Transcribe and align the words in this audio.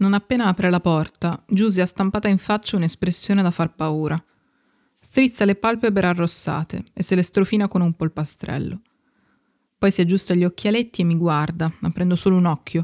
Non 0.00 0.14
appena 0.14 0.46
apre 0.46 0.70
la 0.70 0.80
porta, 0.80 1.42
Giusy 1.46 1.82
ha 1.82 1.86
stampata 1.86 2.26
in 2.28 2.38
faccia 2.38 2.76
un'espressione 2.76 3.42
da 3.42 3.50
far 3.50 3.74
paura. 3.74 4.22
Strizza 4.98 5.44
le 5.44 5.56
palpebre 5.56 6.06
arrossate 6.06 6.84
e 6.94 7.02
se 7.02 7.14
le 7.14 7.22
strofina 7.22 7.68
con 7.68 7.82
un 7.82 7.92
polpastrello. 7.92 8.80
Poi 9.76 9.90
si 9.90 10.00
aggiusta 10.00 10.34
gli 10.34 10.44
occhialetti 10.44 11.02
e 11.02 11.04
mi 11.04 11.16
guarda, 11.16 11.70
aprendo 11.82 12.16
solo 12.16 12.36
un 12.36 12.46
occhio. 12.46 12.82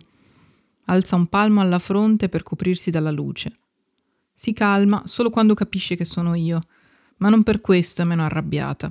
Alza 0.86 1.16
un 1.16 1.26
palmo 1.26 1.62
alla 1.62 1.78
fronte 1.78 2.28
per 2.28 2.42
coprirsi 2.42 2.90
dalla 2.90 3.10
luce. 3.10 3.58
Si 4.34 4.52
calma 4.52 5.02
solo 5.06 5.30
quando 5.30 5.54
capisce 5.54 5.96
che 5.96 6.04
sono 6.04 6.34
io, 6.34 6.60
ma 7.18 7.30
non 7.30 7.42
per 7.42 7.62
questo 7.62 8.02
è 8.02 8.04
meno 8.04 8.24
arrabbiata. 8.24 8.90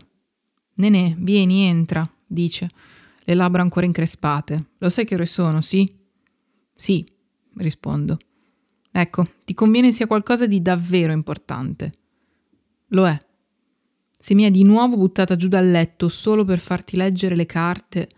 Nenè, 0.75 1.15
vieni, 1.19 1.61
entra, 1.61 2.07
dice, 2.25 2.69
le 3.19 3.33
labbra 3.35 3.61
ancora 3.61 3.85
increspate. 3.85 4.69
Lo 4.79 4.89
sai 4.89 5.05
che 5.05 5.13
ore 5.13 5.27
sono, 5.27 5.61
sì? 5.61 5.87
Sì, 6.75 7.05
rispondo. 7.57 8.17
Ecco, 8.91 9.25
ti 9.43 9.53
conviene 9.53 9.91
sia 9.91 10.07
qualcosa 10.07 10.45
di 10.45 10.61
davvero 10.61 11.11
importante. 11.11 11.91
Lo 12.89 13.07
è. 13.07 13.17
Se 14.17 14.33
mi 14.33 14.43
è 14.43 14.51
di 14.51 14.63
nuovo 14.63 14.95
buttata 14.95 15.35
giù 15.35 15.47
dal 15.47 15.69
letto 15.69 16.09
solo 16.09 16.45
per 16.45 16.59
farti 16.59 16.95
leggere 16.95 17.35
le 17.35 17.45
carte. 17.45 18.09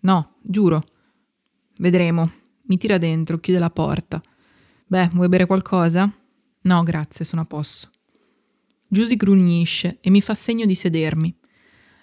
No, 0.00 0.36
giuro. 0.40 0.84
Vedremo. 1.78 2.30
Mi 2.62 2.76
tira 2.78 2.98
dentro, 2.98 3.38
chiude 3.38 3.58
la 3.58 3.70
porta. 3.70 4.22
Beh, 4.86 5.10
vuoi 5.12 5.28
bere 5.28 5.46
qualcosa? 5.46 6.10
No, 6.62 6.82
grazie, 6.82 7.24
sono 7.24 7.42
a 7.42 7.44
posto. 7.44 7.90
Giusy 8.88 9.16
grugnisce 9.16 9.98
e 10.00 10.10
mi 10.10 10.20
fa 10.20 10.34
segno 10.34 10.66
di 10.66 10.74
sedermi. 10.74 11.34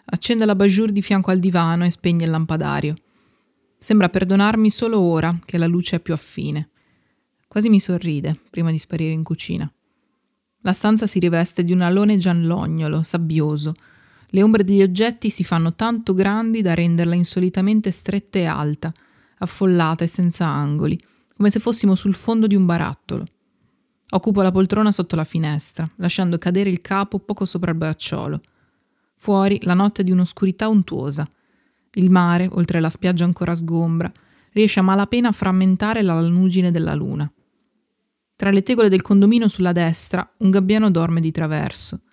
Accende 0.06 0.46
la 0.46 0.56
bajour 0.56 0.92
di 0.92 1.02
fianco 1.02 1.32
al 1.32 1.40
divano 1.40 1.86
e 1.86 1.92
spegne 1.92 2.26
il 2.26 2.32
lampadario. 2.32 2.96
Sembra 3.78 4.10
perdonarmi 4.10 4.70
solo 4.70 5.00
ora 5.00 5.40
che 5.46 5.58
la 5.58 5.68
luce 5.68 5.98
è 5.98 6.00
più 6.00 6.14
affine. 6.14 6.70
Quasi 7.50 7.68
mi 7.68 7.80
sorride 7.80 8.40
prima 8.52 8.70
di 8.70 8.78
sparire 8.78 9.12
in 9.12 9.24
cucina. 9.24 9.70
La 10.62 10.72
stanza 10.72 11.08
si 11.08 11.18
riveste 11.18 11.64
di 11.64 11.72
un 11.72 11.82
alone 11.82 12.18
giallognolo, 12.18 13.02
sabbioso. 13.02 13.74
Le 14.28 14.44
ombre 14.44 14.64
degli 14.64 14.84
oggetti 14.84 15.32
si 15.32 15.44
fanno 15.44 15.74
tanto 15.74 16.14
grandi 16.14 16.62
da 16.62 16.76
renderla 16.76 17.16
insolitamente 17.16 17.90
stretta 17.90 18.38
e 18.38 18.46
alta, 18.46 18.94
affollata 19.40 20.04
e 20.04 20.08
senza 20.08 20.46
angoli, 20.46 21.00
come 21.36 21.50
se 21.50 21.60
fossimo 21.60 21.96
sul 21.96 22.14
fondo 22.14 22.46
di 22.46 22.54
un 22.54 22.68
barattolo. 22.68 23.26
Occupo 24.12 24.44
la 24.44 24.52
poltrona 24.52 24.92
sotto 24.92 25.16
la 25.16 25.24
finestra, 25.24 25.90
lasciando 25.96 26.38
cadere 26.38 26.70
il 26.70 26.82
capo 26.82 27.18
poco 27.18 27.46
sopra 27.46 27.72
il 27.72 27.78
bracciolo. 27.78 28.42
Fuori 29.16 29.58
la 29.64 29.74
notte 29.74 30.02
è 30.02 30.04
di 30.06 30.12
un'oscurità 30.12 30.68
untuosa. 30.68 31.28
Il 31.94 32.12
mare, 32.12 32.48
oltre 32.52 32.80
la 32.80 32.92
spiaggia 32.92 33.24
ancora 33.24 33.56
sgombra, 33.56 34.12
riesce 34.52 34.82
a 34.82 34.84
malapena 34.84 35.30
a 35.30 35.32
frammentare 35.32 36.04
la 36.04 36.14
lanugine 36.22 36.70
della 36.70 36.94
luna. 36.94 37.28
Tra 38.40 38.52
le 38.52 38.64
tegole 38.64 38.88
del 38.88 39.02
condominio 39.02 39.50
sulla 39.50 39.74
destra, 39.74 40.26
un 40.38 40.50
gabbiano 40.50 40.90
dorme 40.90 41.20
di 41.20 41.30
traverso. 41.30 42.04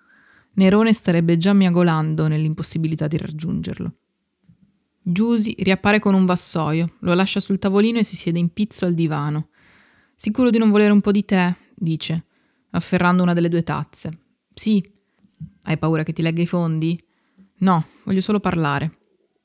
Nerone 0.55 0.91
starebbe 0.91 1.37
già 1.37 1.53
miagolando 1.53 2.27
nell'impossibilità 2.27 3.07
di 3.07 3.15
raggiungerlo. 3.15 3.93
Giusy 5.01 5.55
riappare 5.59 5.99
con 5.99 6.13
un 6.13 6.25
vassoio, 6.25 6.95
lo 6.99 7.13
lascia 7.13 7.39
sul 7.39 7.59
tavolino 7.59 7.99
e 7.99 8.03
si 8.03 8.17
siede 8.17 8.39
in 8.39 8.51
pizzo 8.51 8.83
al 8.83 8.93
divano. 8.93 9.47
Sicuro 10.17 10.49
di 10.49 10.57
non 10.57 10.69
volere 10.69 10.91
un 10.91 10.99
po' 10.99 11.11
di 11.11 11.23
tè? 11.23 11.55
dice, 11.73 12.25
afferrando 12.71 13.23
una 13.23 13.33
delle 13.33 13.47
due 13.47 13.63
tazze. 13.63 14.19
Sì. 14.53 14.85
Hai 15.61 15.77
paura 15.77 16.03
che 16.03 16.11
ti 16.11 16.21
legga 16.21 16.41
i 16.41 16.45
fondi? 16.45 17.01
No, 17.59 17.85
voglio 18.03 18.19
solo 18.19 18.41
parlare. 18.41 18.91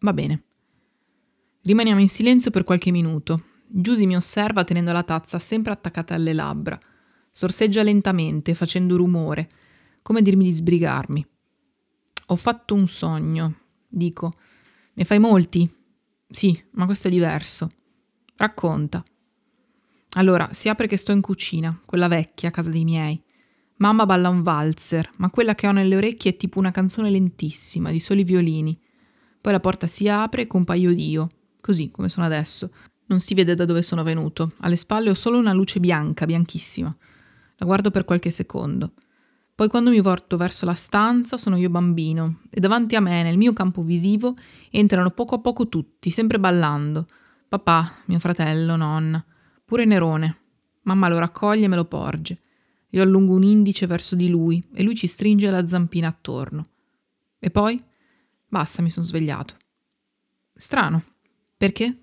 Va 0.01 0.13
bene. 0.13 0.43
Rimaniamo 1.63 2.01
in 2.01 2.09
silenzio 2.09 2.51
per 2.51 2.65
qualche 2.65 2.91
minuto, 2.91 3.45
Giusy 3.75 4.05
mi 4.05 4.17
osserva 4.17 4.65
tenendo 4.65 4.93
la 4.93 5.03
tazza 5.03 5.39
sempre 5.39 5.73
attaccata 5.73 6.15
alle 6.15 6.35
labbra. 6.35 6.79
Sorseggia 7.31 7.83
lentamente, 7.83 8.55
facendo 8.55 8.97
rumore, 8.97 9.49
come 10.03 10.21
dirmi 10.21 10.45
di 10.45 10.53
sbrigarmi. 10.53 11.27
Ho 12.27 12.37
fatto 12.37 12.75
un 12.75 12.87
sogno, 12.87 13.61
dico. 13.89 14.35
Ne 14.93 15.05
fai 15.05 15.19
molti? 15.19 15.75
Sì, 16.29 16.63
ma 16.73 16.85
questo 16.85 17.09
è 17.09 17.11
diverso. 17.11 17.71
Racconta. 18.37 19.03
Allora, 20.17 20.53
si 20.53 20.69
apre 20.69 20.87
che 20.87 20.99
sto 20.99 21.13
in 21.13 21.23
cucina, 21.23 21.81
quella 21.87 22.09
vecchia, 22.09 22.51
a 22.51 22.53
casa 22.53 22.69
dei 22.69 22.85
miei. 22.85 23.23
Mamma 23.77 24.05
balla 24.05 24.29
un 24.29 24.43
valzer, 24.43 25.11
ma 25.17 25.31
quella 25.31 25.55
che 25.55 25.67
ho 25.67 25.73
nelle 25.73 25.97
orecchie 25.97 26.33
è 26.33 26.37
tipo 26.37 26.59
una 26.59 26.71
canzone 26.73 27.09
lentissima, 27.09 27.91
di 27.91 28.01
soli 28.01 28.23
violini. 28.23 28.79
Poi 29.41 29.53
la 29.53 29.61
porta 29.61 29.87
si 29.87 30.09
apre 30.09 30.43
e 30.43 30.47
compaio 30.47 30.91
io, 30.91 31.29
così 31.61 31.91
come 31.91 32.11
sono 32.11 32.27
adesso, 32.27 32.71
non 33.07 33.21
si 33.21 33.35
vede 33.35 33.55
da 33.55 33.65
dove 33.65 33.83
sono 33.83 34.03
venuto. 34.03 34.53
Alle 34.61 34.77
spalle 34.77 35.11
ho 35.11 35.15
solo 35.15 35.39
una 35.39 35.53
luce 35.53 35.81
bianca, 35.81 36.27
bianchissima. 36.27 36.95
La 37.57 37.67
guardo 37.67 37.91
per 37.91 38.05
qualche 38.05 38.31
secondo. 38.31 38.93
Poi 39.55 39.69
quando 39.69 39.91
mi 39.91 40.01
volto 40.01 40.37
verso 40.37 40.65
la 40.65 40.75
stanza 40.75 41.37
sono 41.37 41.57
io 41.57 41.69
bambino 41.69 42.41
e 42.51 42.59
davanti 42.59 42.97
a 42.97 43.01
me, 43.01 43.23
nel 43.23 43.37
mio 43.37 43.53
campo 43.53 43.83
visivo, 43.83 44.35
entrano 44.71 45.11
poco 45.11 45.37
a 45.37 45.41
poco 45.41 45.69
tutti, 45.69 46.11
sempre 46.11 46.41
ballando. 46.41 47.07
Papà, 47.49 48.03
mio 48.07 48.19
fratello, 48.19 48.77
nonna, 48.77 49.25
pure 49.65 49.85
Nerone. 49.85 50.39
Mamma 50.83 51.09
lo 51.09 51.19
raccoglie 51.19 51.67
e 51.67 51.69
me 51.69 51.77
lo 51.77 51.85
porge. 51.85 52.39
Io 52.91 53.03
allungo 53.03 53.35
un 53.35 53.43
indice 53.43 53.87
verso 53.87 54.15
di 54.15 54.29
lui 54.29 54.63
e 54.75 54.83
lui 54.83 54.95
ci 54.95 55.07
stringe 55.07 55.51
la 55.51 55.67
zampina 55.67 56.09
attorno. 56.09 56.67
E 57.39 57.51
poi? 57.51 57.81
Basta, 58.49 58.83
mi 58.83 58.91
sono 58.91 59.07
svegliato. 59.07 59.55
Strano. 60.55 61.03
Perché? 61.57 62.02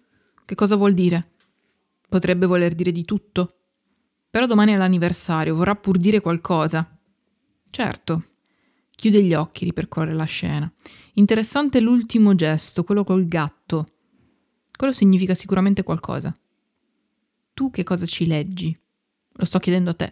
Che 0.50 0.56
cosa 0.56 0.78
vuol 0.78 0.96
dire? 0.96 1.34
Potrebbe 2.10 2.48
voler 2.48 2.74
dire 2.74 2.92
di 2.92 3.06
tutto. 3.06 3.58
Però 4.32 4.48
domani 4.48 4.72
è 4.72 4.78
l'anniversario, 4.78 5.54
vorrà 5.54 5.76
pur 5.76 6.00
dire 6.00 6.22
qualcosa. 6.22 7.00
Certo. 7.70 8.24
Chiude 8.90 9.22
gli 9.22 9.36
occhi, 9.36 9.66
ripercorre 9.66 10.16
la 10.16 10.24
scena. 10.24 10.74
Interessante 11.14 11.80
l'ultimo 11.80 12.34
gesto, 12.34 12.84
quello 12.84 13.04
col 13.04 13.28
gatto. 13.28 13.86
Quello 14.76 14.92
significa 14.92 15.36
sicuramente 15.36 15.84
qualcosa. 15.84 16.36
Tu 17.54 17.70
che 17.70 17.84
cosa 17.84 18.08
ci 18.08 18.26
leggi? 18.26 18.76
Lo 19.34 19.46
sto 19.46 19.60
chiedendo 19.60 19.92
a 19.92 19.94
te. 19.94 20.12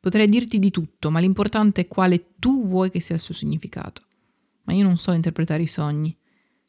Potrei 0.00 0.28
dirti 0.28 0.58
di 0.58 0.72
tutto, 0.72 1.12
ma 1.12 1.20
l'importante 1.20 1.82
è 1.82 1.86
quale 1.86 2.34
tu 2.40 2.66
vuoi 2.66 2.90
che 2.90 2.98
sia 2.98 3.14
il 3.14 3.20
suo 3.20 3.34
significato. 3.34 4.02
Ma 4.64 4.72
io 4.72 4.82
non 4.82 4.96
so 4.96 5.12
interpretare 5.12 5.62
i 5.62 5.68
sogni. 5.68 6.12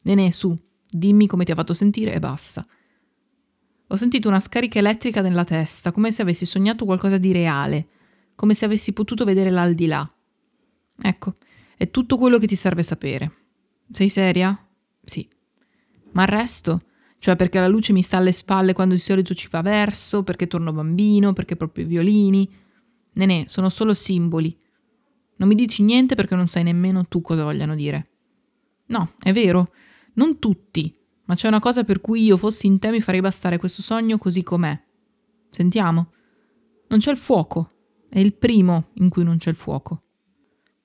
Nenè, 0.03 0.29
su, 0.29 0.55
Dimmi 0.89 1.27
come 1.27 1.43
ti 1.43 1.51
ha 1.51 1.55
fatto 1.55 1.73
sentire 1.73 2.13
e 2.13 2.19
basta. 2.19 2.65
Ho 3.87 3.95
sentito 3.95 4.27
una 4.27 4.39
scarica 4.39 4.79
elettrica 4.79 5.21
nella 5.21 5.43
testa, 5.43 5.91
come 5.91 6.11
se 6.11 6.21
avessi 6.21 6.45
sognato 6.45 6.85
qualcosa 6.85 7.17
di 7.17 7.31
reale, 7.31 7.87
come 8.35 8.53
se 8.53 8.65
avessi 8.65 8.93
potuto 8.93 9.25
vedere 9.25 9.51
l'aldilà. 9.51 10.09
Ecco, 11.01 11.35
è 11.77 11.91
tutto 11.91 12.17
quello 12.17 12.37
che 12.37 12.47
ti 12.47 12.55
serve 12.55 12.83
sapere. 12.83 13.31
Sei 13.91 14.09
seria? 14.09 14.57
Sì. 15.03 15.27
Ma 16.13 16.23
il 16.23 16.29
resto? 16.29 16.81
Cioè 17.19 17.35
perché 17.35 17.59
la 17.59 17.67
luce 17.67 17.93
mi 17.93 18.01
sta 18.01 18.17
alle 18.17 18.31
spalle 18.31 18.73
quando 18.73 18.93
di 18.93 18.99
solito 18.99 19.33
ci 19.33 19.47
fa 19.47 19.61
verso, 19.61 20.23
perché 20.23 20.47
torno 20.47 20.73
bambino, 20.73 21.33
perché 21.33 21.55
proprio 21.55 21.85
i 21.85 21.87
violini. 21.87 22.49
Nenè, 23.13 23.45
sono 23.47 23.69
solo 23.69 23.93
simboli. 23.93 24.55
Non 25.37 25.47
mi 25.47 25.55
dici 25.55 25.83
niente 25.83 26.15
perché 26.15 26.35
non 26.35 26.47
sai 26.47 26.63
nemmeno 26.63 27.05
tu 27.05 27.21
cosa 27.21 27.43
vogliano 27.43 27.75
dire. 27.75 28.09
No, 28.87 29.13
è 29.19 29.31
vero. 29.31 29.71
Non 30.15 30.39
tutti, 30.39 30.93
ma 31.25 31.35
c'è 31.35 31.47
una 31.47 31.59
cosa 31.59 31.83
per 31.83 32.01
cui 32.01 32.23
io 32.23 32.37
fossi 32.37 32.67
in 32.67 32.79
te 32.79 32.91
mi 32.91 33.01
farei 33.01 33.21
bastare 33.21 33.57
questo 33.57 33.81
sogno 33.81 34.17
così 34.17 34.43
com'è. 34.43 34.79
Sentiamo. 35.49 36.11
Non 36.87 36.99
c'è 36.99 37.11
il 37.11 37.17
fuoco. 37.17 37.69
È 38.09 38.19
il 38.19 38.33
primo 38.33 38.89
in 38.95 39.09
cui 39.09 39.23
non 39.23 39.37
c'è 39.37 39.49
il 39.49 39.55
fuoco. 39.55 40.03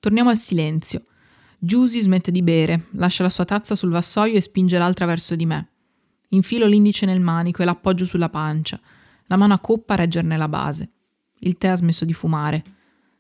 Torniamo 0.01 0.31
al 0.31 0.39
silenzio. 0.39 1.05
Giusy 1.59 2.01
smette 2.01 2.31
di 2.31 2.43
bere, 2.43 2.87
lascia 2.93 3.23
la 3.23 3.29
sua 3.29 3.45
tazza 3.45 3.75
sul 3.75 3.91
vassoio 3.91 4.35
e 4.35 4.41
spinge 4.41 4.79
l'altra 4.79 5.05
verso 5.05 5.37
di 5.37 5.45
me. 5.45 5.69
Infilo 6.31 6.67
l'indice 6.67 7.07
nel 7.07 7.21
manico 7.21 7.61
e 7.61 7.65
l'appoggio 7.67 8.05
sulla 8.05 8.31
pancia, 8.31 8.81
la 9.27 9.37
mano 9.37 9.53
a 9.53 9.59
coppa 9.59 9.93
a 9.93 9.97
reggerne 9.97 10.37
la 10.37 10.49
base. 10.49 10.91
Il 11.41 11.59
tè 11.59 11.69
ha 11.69 11.77
smesso 11.77 12.05
di 12.05 12.13
fumare. 12.13 12.65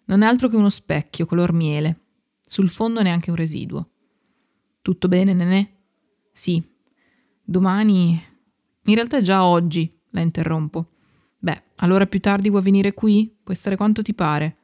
Non 0.06 0.22
è 0.22 0.26
altro 0.26 0.48
che 0.48 0.56
uno 0.56 0.70
specchio 0.70 1.26
color 1.26 1.52
miele. 1.52 2.00
Sul 2.46 2.68
fondo 2.68 3.02
neanche 3.02 3.30
un 3.30 3.36
residuo. 3.36 3.90
Tutto 4.80 5.08
bene, 5.08 5.34
nenè? 5.34 5.70
Sì. 6.40 6.62
Domani. 7.44 8.18
In 8.84 8.94
realtà 8.94 9.18
è 9.18 9.20
già 9.20 9.44
oggi, 9.44 9.94
la 10.12 10.22
interrompo. 10.22 10.92
Beh, 11.38 11.64
allora 11.76 12.06
più 12.06 12.18
tardi 12.18 12.48
vuoi 12.48 12.62
venire 12.62 12.94
qui? 12.94 13.30
Puoi 13.44 13.54
stare 13.54 13.76
quanto 13.76 14.00
ti 14.00 14.14
pare. 14.14 14.56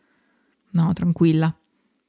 No, 0.70 0.90
tranquilla. 0.94 1.54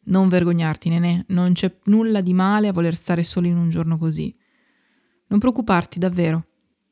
Non 0.06 0.30
vergognarti, 0.30 0.88
nenè, 0.88 1.26
non 1.28 1.52
c'è 1.52 1.80
nulla 1.88 2.22
di 2.22 2.34
male 2.34 2.70
a 2.70 2.72
voler 2.72 2.96
stare 2.96 3.24
solo 3.24 3.48
in 3.48 3.58
un 3.58 3.68
giorno 3.68 3.98
così. 3.98 4.34
Non 5.28 5.38
preoccuparti, 5.38 6.00
davvero. 6.00 6.48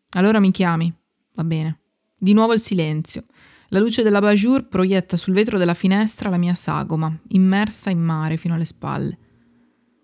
Allora 0.10 0.42
mi 0.42 0.52
chiami. 0.52 0.94
Va 1.36 1.46
bene. 1.46 1.80
Di 2.18 2.34
nuovo 2.34 2.52
il 2.52 2.60
silenzio. 2.60 3.24
La 3.70 3.80
luce 3.80 4.04
della 4.04 4.20
bajour 4.20 4.68
proietta 4.68 5.16
sul 5.16 5.34
vetro 5.34 5.58
della 5.58 5.76
finestra 5.76 6.30
la 6.30 6.36
mia 6.36 6.56
sagoma, 6.56 7.18
immersa 7.30 7.90
in 7.90 8.02
mare 8.02 8.36
fino 8.36 8.54
alle 8.54 8.66
spalle. 8.66 9.18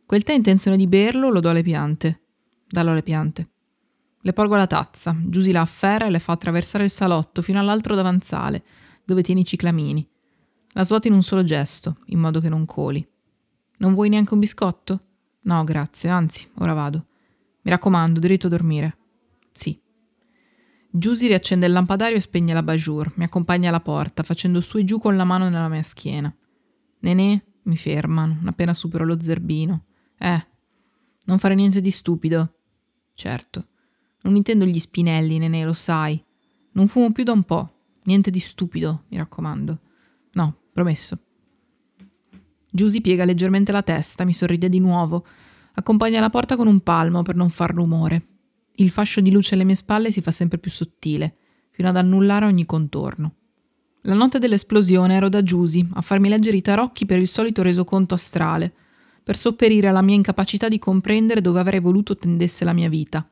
Quel 0.06 0.24
tè 0.24 0.32
intenzione 0.32 0.78
di 0.78 0.88
berlo 0.88 1.30
lo 1.30 1.42
do 1.42 1.50
alle 1.50 1.64
piante. 1.64 2.21
Dallo 2.72 2.92
alle 2.92 3.04
piante. 3.04 3.50
Le 4.22 4.34
porgo 4.34 4.56
la 4.56 4.66
tazza, 4.66 5.14
Giusy 5.26 5.52
la 5.52 5.62
afferra 5.62 6.06
e 6.06 6.10
le 6.10 6.20
fa 6.20 6.32
attraversare 6.32 6.86
il 6.86 6.90
salotto 6.90 7.42
fino 7.42 7.60
all'altro 7.60 7.96
davanzale, 7.96 8.64
dove 9.04 9.24
tiene 9.24 9.42
i 9.42 9.46
ciclamini. 9.46 10.08
La 10.70 10.86
svuoto 10.86 11.08
in 11.08 11.14
un 11.14 11.22
solo 11.22 11.44
gesto, 11.44 11.98
in 12.06 12.20
modo 12.20 12.40
che 12.40 12.48
non 12.48 12.66
coli. 12.66 13.06
Non 13.80 13.94
vuoi 13.94 14.08
neanche 14.08 14.34
un 14.34 14.40
biscotto? 14.40 15.02
No, 15.42 15.64
grazie, 15.66 16.10
anzi, 16.10 16.50
ora 16.60 16.74
vado. 16.74 17.08
Mi 17.64 17.72
raccomando, 17.72 18.22
diritto 18.22 18.48
a 18.48 18.52
dormire. 18.52 18.98
Sì. 19.52 19.78
Giusy 20.90 21.28
riaccende 21.28 21.66
il 21.66 21.74
lampadario 21.74 22.16
e 22.16 22.22
spegne 22.22 22.54
la 22.54 22.64
bajour, 22.64 23.12
mi 23.16 23.26
accompagna 23.26 23.68
alla 23.68 23.82
porta, 23.82 24.24
facendo 24.24 24.62
su 24.62 24.78
e 24.78 24.86
giù 24.86 24.98
con 24.98 25.18
la 25.18 25.26
mano 25.26 25.50
nella 25.50 25.68
mia 25.68 25.84
schiena. 25.84 26.34
Nenè, 27.00 27.44
mi 27.64 27.76
ferma, 27.76 28.26
non 28.26 28.48
appena 28.48 28.74
supero 28.74 29.04
lo 29.04 29.22
zerbino. 29.22 29.86
Eh, 30.18 30.48
non 31.26 31.40
fare 31.40 31.56
niente 31.56 31.82
di 31.82 31.92
stupido. 31.92 32.56
Certo. 33.14 33.68
Non 34.24 34.36
intendo 34.36 34.66
gli 34.66 34.80
spinelli, 34.80 35.38
nenè, 35.38 35.66
lo 35.66 35.74
sai. 35.74 36.24
Non 36.74 36.88
fumo 36.88 37.12
più 37.12 37.24
da 37.24 37.32
un 37.32 37.44
po'. 37.44 37.74
Niente 38.04 38.32
di 38.32 38.40
stupido, 38.40 39.04
mi 39.10 39.18
raccomando. 39.18 39.80
No, 40.34 40.62
Promesso. 40.72 41.18
Giusy 42.70 43.02
piega 43.02 43.26
leggermente 43.26 43.72
la 43.72 43.82
testa, 43.82 44.24
mi 44.24 44.34
sorride 44.34 44.70
di 44.70 44.80
nuovo, 44.80 45.26
accompagna 45.74 46.22
la 46.22 46.30
porta 46.30 46.56
con 46.56 46.68
un 46.68 46.80
palmo 46.80 47.22
per 47.22 47.36
non 47.36 47.50
far 47.50 47.74
rumore. 47.74 48.28
Il 48.76 48.90
fascio 48.90 49.20
di 49.20 49.32
luce 49.32 49.56
alle 49.56 49.66
mie 49.66 49.76
spalle 49.76 50.12
si 50.12 50.22
fa 50.22 50.32
sempre 50.32 50.58
più 50.58 50.72
sottile, 50.72 51.36
fino 51.72 51.90
ad 51.90 51.98
annullare 51.98 52.46
ogni 52.46 52.66
contorno. 52.66 53.36
La 54.04 54.14
notte 54.14 54.40
dell'esplosione 54.40 55.16
ero 55.16 55.28
da 55.28 55.44
Giusy 55.44 55.86
a 55.94 56.02
farmi 56.02 56.30
leggere 56.30 56.58
i 56.58 56.62
tarocchi 56.62 57.06
per 57.06 57.20
il 57.20 57.28
solito 57.28 57.62
resoconto 57.62 58.14
astrale, 58.14 58.74
per 59.32 59.40
sopperire 59.40 59.88
alla 59.88 60.02
mia 60.02 60.16
incapacità 60.16 60.68
di 60.68 60.78
comprendere 60.78 61.40
dove 61.40 61.62
avrei 61.62 61.80
voluto 61.80 62.18
tendesse 62.18 62.66
la 62.66 62.74
mia 62.74 62.90
vita. 62.90 63.26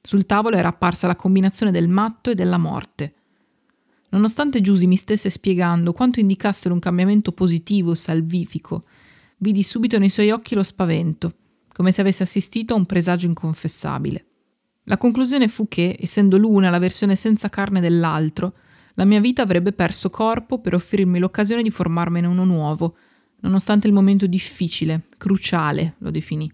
Sul 0.00 0.24
tavolo 0.24 0.54
era 0.54 0.68
apparsa 0.68 1.08
la 1.08 1.16
combinazione 1.16 1.72
del 1.72 1.88
matto 1.88 2.30
e 2.30 2.36
della 2.36 2.58
morte, 2.58 3.14
Nonostante 4.10 4.60
Giusy 4.60 4.86
mi 4.86 4.94
stesse 4.94 5.30
spiegando 5.30 5.92
quanto 5.92 6.20
indicassero 6.20 6.72
un 6.72 6.78
cambiamento 6.78 7.32
positivo, 7.32 7.96
salvifico, 7.96 8.84
vidi 9.38 9.64
subito 9.64 9.98
nei 9.98 10.10
suoi 10.10 10.30
occhi 10.30 10.54
lo 10.54 10.62
spavento, 10.62 11.34
come 11.74 11.90
se 11.90 12.02
avesse 12.02 12.22
assistito 12.22 12.74
a 12.74 12.76
un 12.76 12.86
presagio 12.86 13.26
inconfessabile. 13.26 14.26
La 14.84 14.96
conclusione 14.96 15.48
fu 15.48 15.66
che, 15.66 15.98
essendo 16.00 16.38
l'una 16.38 16.70
la 16.70 16.78
versione 16.78 17.16
senza 17.16 17.48
carne 17.48 17.80
dell'altro, 17.80 18.54
la 18.94 19.04
mia 19.04 19.18
vita 19.18 19.42
avrebbe 19.42 19.72
perso 19.72 20.08
corpo 20.08 20.60
per 20.60 20.74
offrirmi 20.74 21.18
l'occasione 21.18 21.64
di 21.64 21.70
formarmene 21.70 22.28
uno 22.28 22.44
nuovo, 22.44 22.96
nonostante 23.46 23.86
il 23.86 23.92
momento 23.92 24.26
difficile, 24.26 25.02
cruciale, 25.16 25.94
lo 25.98 26.10
definì. 26.10 26.52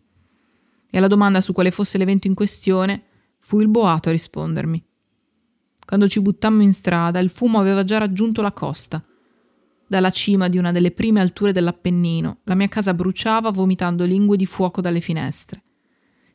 E 0.90 0.98
alla 0.98 1.08
domanda 1.08 1.40
su 1.40 1.52
quale 1.52 1.70
fosse 1.70 1.96
l'evento 1.96 2.26
in 2.26 2.34
questione, 2.34 3.04
fu 3.40 3.60
il 3.60 3.68
boato 3.68 4.10
a 4.10 4.12
rispondermi. 4.12 4.84
Quando 5.84 6.06
ci 6.06 6.20
buttammo 6.20 6.62
in 6.62 6.72
strada, 6.72 7.18
il 7.18 7.30
fumo 7.30 7.58
aveva 7.58 7.82
già 7.82 7.98
raggiunto 7.98 8.42
la 8.42 8.52
costa. 8.52 9.02
Dalla 9.86 10.10
cima 10.10 10.48
di 10.48 10.58
una 10.58 10.70
delle 10.70 10.90
prime 10.90 11.20
alture 11.20 11.52
dell'Appennino, 11.52 12.40
la 12.44 12.54
mia 12.54 12.68
casa 12.68 12.94
bruciava 12.94 13.50
vomitando 13.50 14.04
lingue 14.04 14.36
di 14.36 14.46
fuoco 14.46 14.80
dalle 14.80 15.00
finestre. 15.00 15.62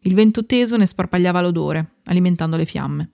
Il 0.01 0.13
vento 0.13 0.45
teso 0.45 0.75
ne 0.75 0.85
sparpagliava 0.85 1.41
l'odore, 1.41 1.95
alimentando 2.05 2.57
le 2.57 2.65
fiamme. 2.65 3.11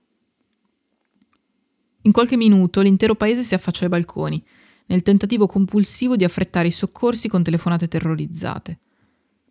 In 2.04 2.12
qualche 2.12 2.36
minuto 2.36 2.82
l'intero 2.82 3.16
paese 3.16 3.44
si 3.44 3.54
affacciò 3.54 3.84
ai 3.84 3.90
balconi, 3.90 4.44
nel 4.88 5.02
tentativo 5.02 5.48
compulsivo 5.48 6.16
di 6.16 6.24
affrettare 6.24 6.68
i 6.68 6.72
soccorsi 6.72 7.28
con 7.28 7.44
telefonate 7.44 7.88
terrorizzate. 7.88 8.80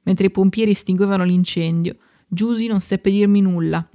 Mentre 0.03 0.27
i 0.27 0.31
pompieri 0.31 0.73
estinguevano 0.73 1.25
l'incendio, 1.25 1.97
Giusy 2.27 2.67
non 2.67 2.81
seppe 2.81 3.11
dirmi 3.11 3.41
nulla, 3.41 3.87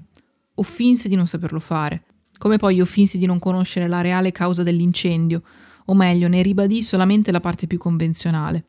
o 0.56 0.64
finse 0.64 1.10
di 1.10 1.16
non 1.16 1.28
saperlo 1.28 1.60
fare. 1.60 2.04
Come 2.38 2.58
poi 2.58 2.76
io 2.76 2.86
finsi 2.86 3.18
di 3.18 3.26
non 3.26 3.40
conoscere 3.40 3.88
la 3.88 4.02
reale 4.02 4.32
causa 4.32 4.64
dell'incendio, 4.64 5.42
o 5.86 5.96
meglio, 5.96 6.28
ne 6.28 6.42
ribadì 6.42 6.84
solamente 6.84 7.32
la 7.32 7.40
parte 7.40 7.68
più 7.68 7.78
convenzionale. 7.78 8.66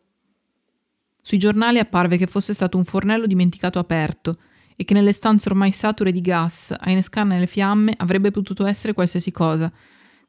Sui 1.20 1.38
giornali 1.38 1.78
apparve 1.78 2.16
che 2.16 2.26
fosse 2.26 2.54
stato 2.54 2.76
un 2.76 2.84
fornello 2.84 3.26
dimenticato 3.26 3.78
aperto 3.78 4.38
e 4.76 4.84
che 4.84 4.94
nelle 4.94 5.12
stanze 5.12 5.48
ormai 5.48 5.72
sature 5.72 6.12
di 6.12 6.20
gas 6.20 6.74
a 6.78 6.90
innescarne 6.90 7.38
le 7.38 7.46
fiamme 7.46 7.92
avrebbe 7.96 8.30
potuto 8.30 8.64
essere 8.64 8.94
qualsiasi 8.94 9.32
cosa, 9.32 9.70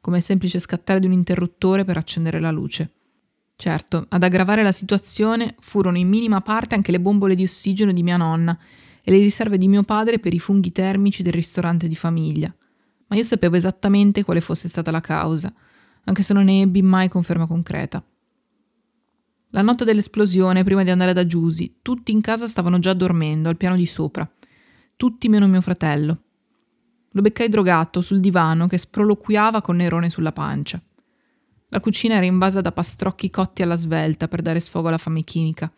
come 0.00 0.20
semplice 0.20 0.58
scattare 0.58 1.00
di 1.00 1.06
un 1.06 1.12
interruttore 1.12 1.84
per 1.84 1.96
accendere 1.96 2.40
la 2.40 2.50
luce. 2.50 2.92
Certo, 3.56 4.06
ad 4.08 4.22
aggravare 4.22 4.62
la 4.62 4.72
situazione 4.72 5.54
furono 5.58 5.98
in 5.98 6.08
minima 6.08 6.40
parte 6.40 6.74
anche 6.74 6.90
le 6.90 7.00
bombole 7.00 7.34
di 7.34 7.44
ossigeno 7.44 7.92
di 7.92 8.02
mia 8.02 8.16
nonna 8.16 8.58
e 9.02 9.10
le 9.10 9.18
riserve 9.18 9.58
di 9.58 9.68
mio 9.68 9.82
padre 9.82 10.18
per 10.18 10.32
i 10.32 10.38
funghi 10.38 10.72
termici 10.72 11.22
del 11.22 11.32
ristorante 11.32 11.88
di 11.88 11.96
famiglia 11.96 12.54
ma 13.10 13.16
io 13.16 13.24
sapevo 13.24 13.56
esattamente 13.56 14.24
quale 14.24 14.40
fosse 14.40 14.68
stata 14.68 14.92
la 14.92 15.00
causa, 15.00 15.52
anche 16.04 16.22
se 16.22 16.32
non 16.32 16.44
ne 16.44 16.62
ebbi 16.62 16.80
mai 16.80 17.08
conferma 17.08 17.46
concreta. 17.46 18.02
La 19.50 19.62
notte 19.62 19.84
dell'esplosione, 19.84 20.62
prima 20.62 20.84
di 20.84 20.90
andare 20.90 21.12
da 21.12 21.26
Giusy, 21.26 21.78
tutti 21.82 22.12
in 22.12 22.20
casa 22.20 22.46
stavano 22.46 22.78
già 22.78 22.94
dormendo 22.94 23.48
al 23.48 23.56
piano 23.56 23.74
di 23.74 23.86
sopra, 23.86 24.28
tutti 24.94 25.28
meno 25.28 25.48
mio 25.48 25.60
fratello. 25.60 26.22
Lo 27.12 27.22
beccai 27.22 27.48
drogato 27.48 28.00
sul 28.02 28.20
divano 28.20 28.66
che 28.66 28.78
sproloquiava 28.78 29.60
con 29.60 29.76
Nerone 29.76 30.10
sulla 30.10 30.32
pancia. 30.32 30.80
La 31.68 31.80
cucina 31.80 32.14
era 32.14 32.26
invasa 32.26 32.60
da 32.60 32.72
pastrocchi 32.72 33.30
cotti 33.30 33.62
alla 33.62 33.76
svelta 33.76 34.28
per 34.28 34.42
dare 34.42 34.60
sfogo 34.60 34.88
alla 34.88 34.98
fame 34.98 35.22
chimica. 35.22 35.72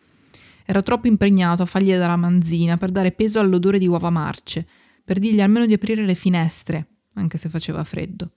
Ero 0.65 0.81
troppo 0.81 1.07
impregnato 1.07 1.63
a 1.63 1.65
fargli 1.65 1.91
dalla 1.91 2.15
manzina 2.15 2.77
per 2.77 2.91
dare 2.91 3.11
peso 3.11 3.39
all'odore 3.39 3.79
di 3.79 3.87
uova 3.87 4.09
marce, 4.09 4.67
per 5.03 5.19
dirgli 5.19 5.41
almeno 5.41 5.65
di 5.65 5.73
aprire 5.73 6.05
le 6.05 6.15
finestre, 6.15 6.87
anche 7.15 7.37
se 7.37 7.49
faceva 7.49 7.83
freddo. 7.83 8.31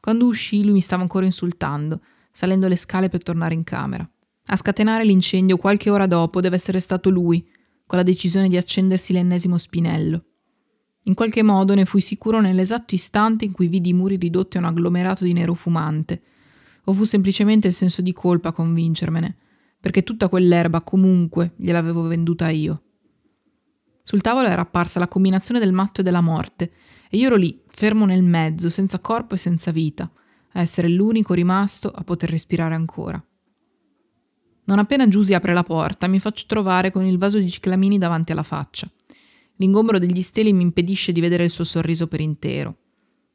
Quando 0.00 0.26
uscì 0.26 0.62
lui 0.62 0.72
mi 0.72 0.80
stava 0.80 1.02
ancora 1.02 1.24
insultando, 1.24 2.00
salendo 2.30 2.68
le 2.68 2.76
scale 2.76 3.08
per 3.08 3.22
tornare 3.22 3.54
in 3.54 3.64
camera. 3.64 4.08
A 4.48 4.56
scatenare 4.56 5.04
l'incendio 5.04 5.56
qualche 5.56 5.90
ora 5.90 6.06
dopo 6.06 6.40
deve 6.40 6.56
essere 6.56 6.80
stato 6.80 7.10
lui, 7.10 7.46
con 7.86 7.98
la 7.98 8.04
decisione 8.04 8.48
di 8.48 8.56
accendersi 8.56 9.12
l'ennesimo 9.12 9.58
spinello. 9.58 10.24
In 11.06 11.14
qualche 11.14 11.42
modo 11.42 11.74
ne 11.74 11.84
fui 11.84 12.00
sicuro 12.00 12.40
nell'esatto 12.40 12.94
istante 12.94 13.44
in 13.44 13.52
cui 13.52 13.68
vidi 13.68 13.90
i 13.90 13.94
muri 13.94 14.16
ridotti 14.16 14.56
a 14.56 14.60
un 14.60 14.66
agglomerato 14.66 15.22
di 15.22 15.32
nero 15.32 15.54
fumante, 15.54 16.22
o 16.84 16.92
fu 16.92 17.04
semplicemente 17.04 17.68
il 17.68 17.72
senso 17.72 18.02
di 18.02 18.12
colpa 18.12 18.48
a 18.48 18.52
convincermene, 18.52 19.36
perché 19.80 20.02
tutta 20.02 20.28
quell'erba 20.28 20.80
comunque 20.80 21.52
gliel'avevo 21.56 22.02
venduta 22.02 22.48
io. 22.48 22.82
Sul 24.02 24.20
tavolo 24.20 24.48
era 24.48 24.62
apparsa 24.62 24.98
la 24.98 25.06
combinazione 25.06 25.60
del 25.60 25.72
matto 25.72 26.00
e 26.00 26.04
della 26.04 26.20
morte, 26.20 26.72
e 27.08 27.16
io 27.16 27.26
ero 27.26 27.36
lì, 27.36 27.62
fermo 27.68 28.04
nel 28.04 28.24
mezzo, 28.24 28.68
senza 28.68 28.98
corpo 28.98 29.34
e 29.34 29.38
senza 29.38 29.70
vita, 29.70 30.10
a 30.52 30.60
essere 30.60 30.88
l'unico 30.88 31.34
rimasto 31.34 31.88
a 31.88 32.02
poter 32.02 32.30
respirare 32.30 32.74
ancora. 32.74 33.24
Non 34.64 34.80
appena 34.80 35.06
Giusy 35.06 35.34
apre 35.34 35.52
la 35.52 35.62
porta, 35.62 36.08
mi 36.08 36.18
faccio 36.18 36.46
trovare 36.48 36.90
con 36.90 37.04
il 37.04 37.18
vaso 37.18 37.38
di 37.38 37.48
ciclamini 37.48 37.96
davanti 37.96 38.32
alla 38.32 38.42
faccia. 38.42 38.90
L'ingombro 39.56 39.98
degli 39.98 40.22
steli 40.22 40.52
mi 40.52 40.62
impedisce 40.62 41.12
di 41.12 41.20
vedere 41.20 41.44
il 41.44 41.50
suo 41.50 41.64
sorriso 41.64 42.06
per 42.08 42.20
intero. 42.20 42.76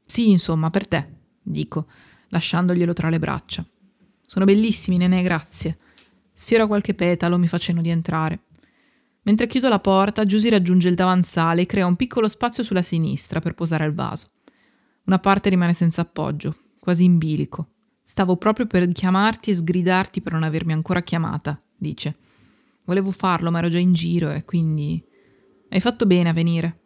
Sì, 0.06 0.30
insomma, 0.30 0.70
per 0.70 0.88
te, 0.88 1.08
dico, 1.42 1.88
lasciandoglielo 2.30 2.94
tra 2.94 3.10
le 3.10 3.20
braccia. 3.20 3.66
Sono 4.26 4.46
bellissimi, 4.46 4.98
nenè, 4.98 5.24
grazie. 5.24 5.78
Sfiora 6.34 6.68
qualche 6.68 6.94
petalo, 6.94 7.38
mi 7.38 7.48
fa 7.48 7.58
cenno 7.58 7.82
di 7.82 7.90
entrare. 7.90 8.44
Mentre 9.24 9.48
chiudo 9.48 9.70
la 9.70 9.80
porta, 9.80 10.26
Giusy 10.26 10.50
raggiunge 10.50 10.90
il 10.90 10.96
davanzale 10.96 11.62
e 11.62 11.66
crea 11.66 11.86
un 11.86 11.96
piccolo 11.96 12.28
spazio 12.28 12.64
sulla 12.64 12.82
sinistra 12.82 13.40
per 13.40 13.54
posare 13.54 13.86
il 13.86 13.94
vaso. 13.94 14.30
Una 15.06 15.20
parte 15.20 15.50
rimane 15.50 15.74
senza 15.74 16.02
appoggio, 16.02 16.56
quasi 16.80 17.04
in 17.04 17.18
bilico. 17.18 17.70
Stavo 18.04 18.38
proprio 18.38 18.66
per 18.66 18.88
chiamarti 18.92 19.52
e 19.52 19.56
sgridarti 19.56 20.22
per 20.22 20.34
non 20.34 20.44
avermi 20.44 20.74
ancora 20.74 21.02
chiamata, 21.02 21.62
dice. 21.76 22.18
Volevo 22.86 23.12
farlo, 23.12 23.52
ma 23.52 23.60
ero 23.60 23.70
già 23.70 23.80
in 23.80 23.94
giro 23.94 24.32
e 24.32 24.44
quindi... 24.44 25.04
Hai 25.74 25.80
fatto 25.80 26.06
bene 26.06 26.28
a 26.28 26.34
venire. 26.34 26.80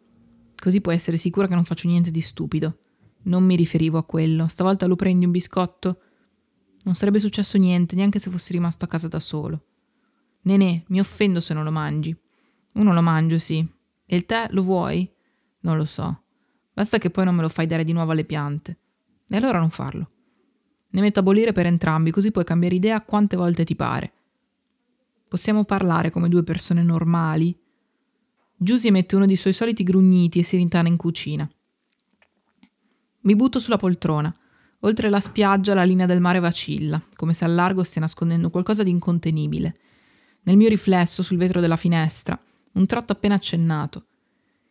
Così 0.56 0.80
puoi 0.80 0.94
essere 0.94 1.16
sicura 1.16 1.48
che 1.48 1.56
non 1.56 1.64
faccio 1.64 1.88
niente 1.88 2.12
di 2.12 2.20
stupido. 2.20 2.78
Non 3.22 3.42
mi 3.42 3.56
riferivo 3.56 3.98
a 3.98 4.04
quello. 4.04 4.46
Stavolta 4.46 4.86
lo 4.86 4.94
prendi 4.94 5.24
un 5.24 5.32
biscotto? 5.32 6.00
Non 6.84 6.94
sarebbe 6.94 7.18
successo 7.18 7.58
niente, 7.58 7.96
neanche 7.96 8.20
se 8.20 8.30
fossi 8.30 8.52
rimasto 8.52 8.84
a 8.84 8.88
casa 8.88 9.08
da 9.08 9.18
solo. 9.18 9.64
Nenè, 10.42 10.84
mi 10.86 11.00
offendo 11.00 11.40
se 11.40 11.52
non 11.52 11.64
lo 11.64 11.72
mangi. 11.72 12.16
Uno 12.74 12.92
lo 12.92 13.02
mangio, 13.02 13.40
sì. 13.40 13.66
E 14.06 14.14
il 14.14 14.24
tè 14.24 14.46
lo 14.50 14.62
vuoi? 14.62 15.10
Non 15.62 15.76
lo 15.76 15.84
so. 15.84 16.22
Basta 16.72 16.98
che 16.98 17.10
poi 17.10 17.24
non 17.24 17.34
me 17.34 17.42
lo 17.42 17.48
fai 17.48 17.66
dare 17.66 17.82
di 17.82 17.92
nuovo 17.92 18.12
alle 18.12 18.24
piante. 18.24 18.78
E 19.26 19.36
allora 19.36 19.58
non 19.58 19.70
farlo. 19.70 20.10
Ne 20.90 21.00
metto 21.00 21.18
a 21.18 21.22
bollire 21.24 21.50
per 21.50 21.66
entrambi, 21.66 22.12
così 22.12 22.30
puoi 22.30 22.44
cambiare 22.44 22.76
idea 22.76 23.00
quante 23.00 23.36
volte 23.36 23.64
ti 23.64 23.74
pare. 23.74 24.12
Possiamo 25.26 25.64
parlare 25.64 26.10
come 26.10 26.28
due 26.28 26.44
persone 26.44 26.84
normali? 26.84 27.64
Giusy 28.58 28.88
emette 28.88 29.16
uno 29.16 29.26
dei 29.26 29.36
suoi 29.36 29.52
soliti 29.52 29.82
grugniti 29.82 30.38
e 30.38 30.42
si 30.42 30.56
rintana 30.56 30.88
in 30.88 30.96
cucina. 30.96 31.48
Mi 33.20 33.36
butto 33.36 33.60
sulla 33.60 33.76
poltrona. 33.76 34.34
Oltre 34.80 35.10
la 35.10 35.20
spiaggia 35.20 35.74
la 35.74 35.84
linea 35.84 36.06
del 36.06 36.20
mare 36.20 36.38
vacilla, 36.38 37.02
come 37.16 37.34
se 37.34 37.44
al 37.44 37.54
largo 37.54 37.82
stia 37.82 38.00
nascondendo 38.00 38.50
qualcosa 38.50 38.82
di 38.82 38.90
incontenibile. 38.90 39.78
Nel 40.44 40.56
mio 40.56 40.68
riflesso 40.68 41.22
sul 41.22 41.36
vetro 41.36 41.60
della 41.60 41.76
finestra, 41.76 42.40
un 42.72 42.86
tratto 42.86 43.12
appena 43.12 43.34
accennato. 43.34 44.06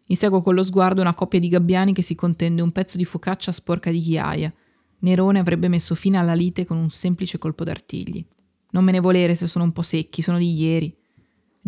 Inseguo 0.06 0.42
con 0.42 0.56
lo 0.56 0.64
sguardo 0.64 1.02
una 1.02 1.14
coppia 1.14 1.40
di 1.40 1.50
gabbiani 1.50 1.94
che 1.94 2.02
si 2.02 2.16
contende 2.16 2.62
un 2.62 2.72
pezzo 2.72 2.98
di 2.98 3.06
focaccia 3.06 3.52
sporca 3.52 3.92
di 3.92 4.02
ghiaia. 4.02 4.54
Nerone 5.00 5.40
avrebbe 5.40 5.68
messo 5.68 5.94
fine 5.94 6.18
alla 6.18 6.34
lite 6.34 6.66
con 6.66 6.78
un 6.78 6.90
semplice 6.90 7.38
colpo 7.38 7.64
d'artigli. 7.64 8.26
Non 8.72 8.84
me 8.84 8.92
ne 8.92 9.00
volere 9.00 9.36
se 9.36 9.48
sono 9.48 9.64
un 9.64 9.72
po' 9.72 9.82
secchi, 9.82 10.22
sono 10.22 10.38
di 10.38 10.54
ieri. 10.54 10.96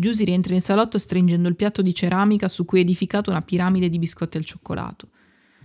Giusy 0.00 0.22
rientra 0.22 0.54
in 0.54 0.60
salotto 0.60 0.96
stringendo 0.96 1.48
il 1.48 1.56
piatto 1.56 1.82
di 1.82 1.92
ceramica 1.92 2.46
su 2.46 2.64
cui 2.64 2.78
è 2.78 2.82
edificato 2.82 3.30
una 3.30 3.42
piramide 3.42 3.88
di 3.88 3.98
biscotti 3.98 4.36
al 4.36 4.44
cioccolato. 4.44 5.08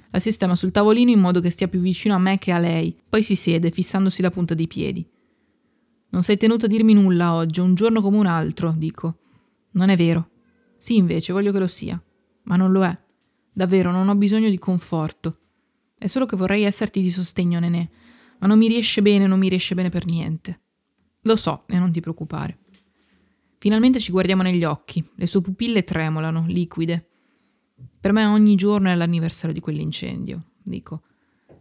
La 0.09 0.17
sistema 0.17 0.55
sul 0.55 0.71
tavolino 0.71 1.11
in 1.11 1.19
modo 1.19 1.39
che 1.39 1.51
stia 1.51 1.67
più 1.67 1.79
vicino 1.79 2.15
a 2.15 2.17
me 2.17 2.39
che 2.39 2.51
a 2.51 2.57
lei, 2.57 2.97
poi 3.07 3.21
si 3.21 3.35
siede, 3.35 3.69
fissandosi 3.69 4.23
la 4.23 4.31
punta 4.31 4.55
dei 4.55 4.65
piedi. 4.65 5.07
Non 6.09 6.23
sei 6.23 6.37
tenuto 6.37 6.65
a 6.65 6.67
dirmi 6.67 6.95
nulla 6.95 7.35
oggi, 7.35 7.59
un 7.59 7.75
giorno 7.75 8.01
come 8.01 8.17
un 8.17 8.25
altro, 8.25 8.73
dico. 8.75 9.19
Non 9.73 9.89
è 9.89 9.95
vero. 9.95 10.31
Sì, 10.79 10.95
invece, 10.95 11.31
voglio 11.31 11.51
che 11.51 11.59
lo 11.59 11.67
sia. 11.67 12.01
Ma 12.45 12.55
non 12.55 12.71
lo 12.71 12.83
è. 12.83 12.97
Davvero, 13.51 13.91
non 13.91 14.09
ho 14.09 14.15
bisogno 14.15 14.49
di 14.49 14.57
conforto. 14.57 15.41
È 15.95 16.07
solo 16.07 16.25
che 16.25 16.35
vorrei 16.35 16.63
esserti 16.63 17.01
di 17.01 17.11
sostegno, 17.11 17.59
Nenè. 17.59 17.87
Ma 18.39 18.47
non 18.47 18.57
mi 18.57 18.67
riesce 18.67 19.03
bene, 19.03 19.27
non 19.27 19.37
mi 19.37 19.47
riesce 19.47 19.75
bene 19.75 19.89
per 19.89 20.07
niente. 20.07 20.59
Lo 21.21 21.35
so, 21.35 21.65
e 21.67 21.77
non 21.77 21.91
ti 21.91 21.99
preoccupare. 21.99 22.57
Finalmente 23.63 24.01
ci 24.01 24.12
guardiamo 24.12 24.41
negli 24.41 24.65
occhi. 24.65 25.01
Le 25.15 25.25
sue 25.25 25.39
pupille 25.39 25.86
tremolano, 25.86 26.43
liquide. 26.48 27.08
Per 27.98 28.12
me 28.12 28.25
ogni 28.25 28.55
giorno 28.55 28.89
è 28.89 28.96
l'anniversario 28.96 29.53
di 29.53 29.62
quell'incendio, 29.62 30.48
dico. 30.62 31.03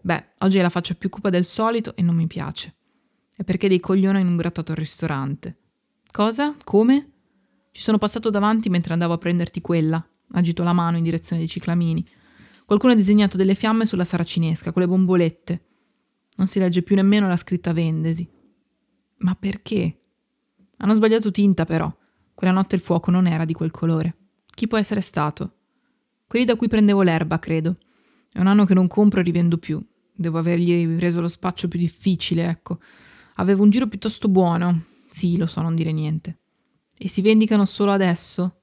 Beh, 0.01 0.31
oggi 0.39 0.59
la 0.59 0.69
faccia 0.69 0.95
più 0.95 1.09
cupa 1.09 1.31
del 1.31 1.45
solito 1.45 1.95
e 1.95 2.03
non 2.03 2.17
mi 2.17 2.27
piace. 2.27 2.75
È 3.37 3.45
perché 3.45 3.69
dei 3.69 3.79
coglioni 3.79 4.19
hanno 4.19 4.31
imbrattato 4.31 4.73
al 4.73 4.79
ristorante. 4.79 5.59
Cosa? 6.11 6.57
Come? 6.65 7.11
Ci 7.71 7.83
sono 7.83 7.99
passato 7.99 8.31
davanti 8.31 8.69
mentre 8.69 8.95
andavo 8.95 9.13
a 9.13 9.19
prenderti 9.19 9.61
quella. 9.61 10.05
Agito 10.33 10.65
la 10.65 10.73
mano 10.73 10.97
in 10.97 11.05
direzione 11.05 11.39
dei 11.39 11.49
ciclamini. 11.49 12.05
Qualcuno 12.65 12.95
ha 12.95 12.97
disegnato 12.97 13.37
delle 13.37 13.55
fiamme 13.55 13.87
sulla 13.87 14.05
saracinesca 14.05 14.73
con 14.73 14.83
le 14.83 14.89
bombolette. 14.89 15.67
Non 16.35 16.49
si 16.49 16.59
legge 16.59 16.83
più 16.83 16.97
nemmeno 16.97 17.29
la 17.29 17.37
scritta 17.37 17.73
Vendesi. 17.73 18.29
Ma 19.19 19.37
perché? 19.37 19.99
Hanno 20.83 20.95
sbagliato 20.95 21.31
tinta, 21.31 21.65
però. 21.65 21.93
Quella 22.35 22.53
notte 22.53 22.75
il 22.75 22.81
fuoco 22.81 23.13
non 23.13 23.29
era 23.29 23.45
di 23.45 23.53
quel 23.53 23.71
colore. 23.71 24.17
Chi 24.53 24.67
può 24.67 24.79
essere 24.79 25.01
stato? 25.01 25.59
Quelli 26.27 26.45
da 26.45 26.57
cui 26.57 26.67
prendevo 26.67 27.03
l'erba, 27.03 27.39
credo. 27.39 27.77
È 28.33 28.41
un 28.41 28.49
anno 28.49 28.65
che 28.65 28.75
non 28.75 28.89
compro 28.89 29.21
e 29.21 29.23
rivendo 29.23 29.59
più. 29.59 29.81
Devo 30.13 30.39
avergli 30.39 30.99
reso 30.99 31.21
lo 31.21 31.29
spaccio 31.29 31.69
più 31.69 31.79
difficile, 31.79 32.49
ecco. 32.49 32.81
Avevo 33.35 33.63
un 33.63 33.71
giro 33.71 33.87
piuttosto 33.87 34.29
buono. 34.29 34.87
Sì, 35.09 35.37
lo 35.37 35.47
so, 35.47 35.63
non 35.63 35.77
dire 35.77 35.93
niente. 35.93 36.39
E 36.99 37.09
si 37.09 37.23
vendicano 37.23 37.65
solo 37.65 37.93
adesso? 37.93 38.63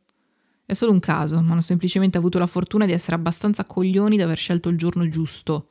È 0.65 0.73
solo 0.73 0.91
un 0.91 0.99
caso, 0.99 1.41
ma 1.41 1.53
hanno 1.53 1.61
semplicemente 1.61 2.17
avuto 2.17 2.37
la 2.37 2.47
fortuna 2.47 2.85
di 2.85 2.91
essere 2.91 3.15
abbastanza 3.15 3.63
coglioni 3.63 4.17
da 4.17 4.25
aver 4.25 4.37
scelto 4.37 4.67
il 4.67 4.77
giorno 4.77 5.07
giusto. 5.07 5.69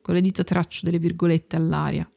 Con 0.00 0.14
le 0.14 0.20
dita 0.20 0.44
traccio 0.44 0.82
delle 0.84 1.00
virgolette 1.00 1.56
all'aria. 1.56 2.08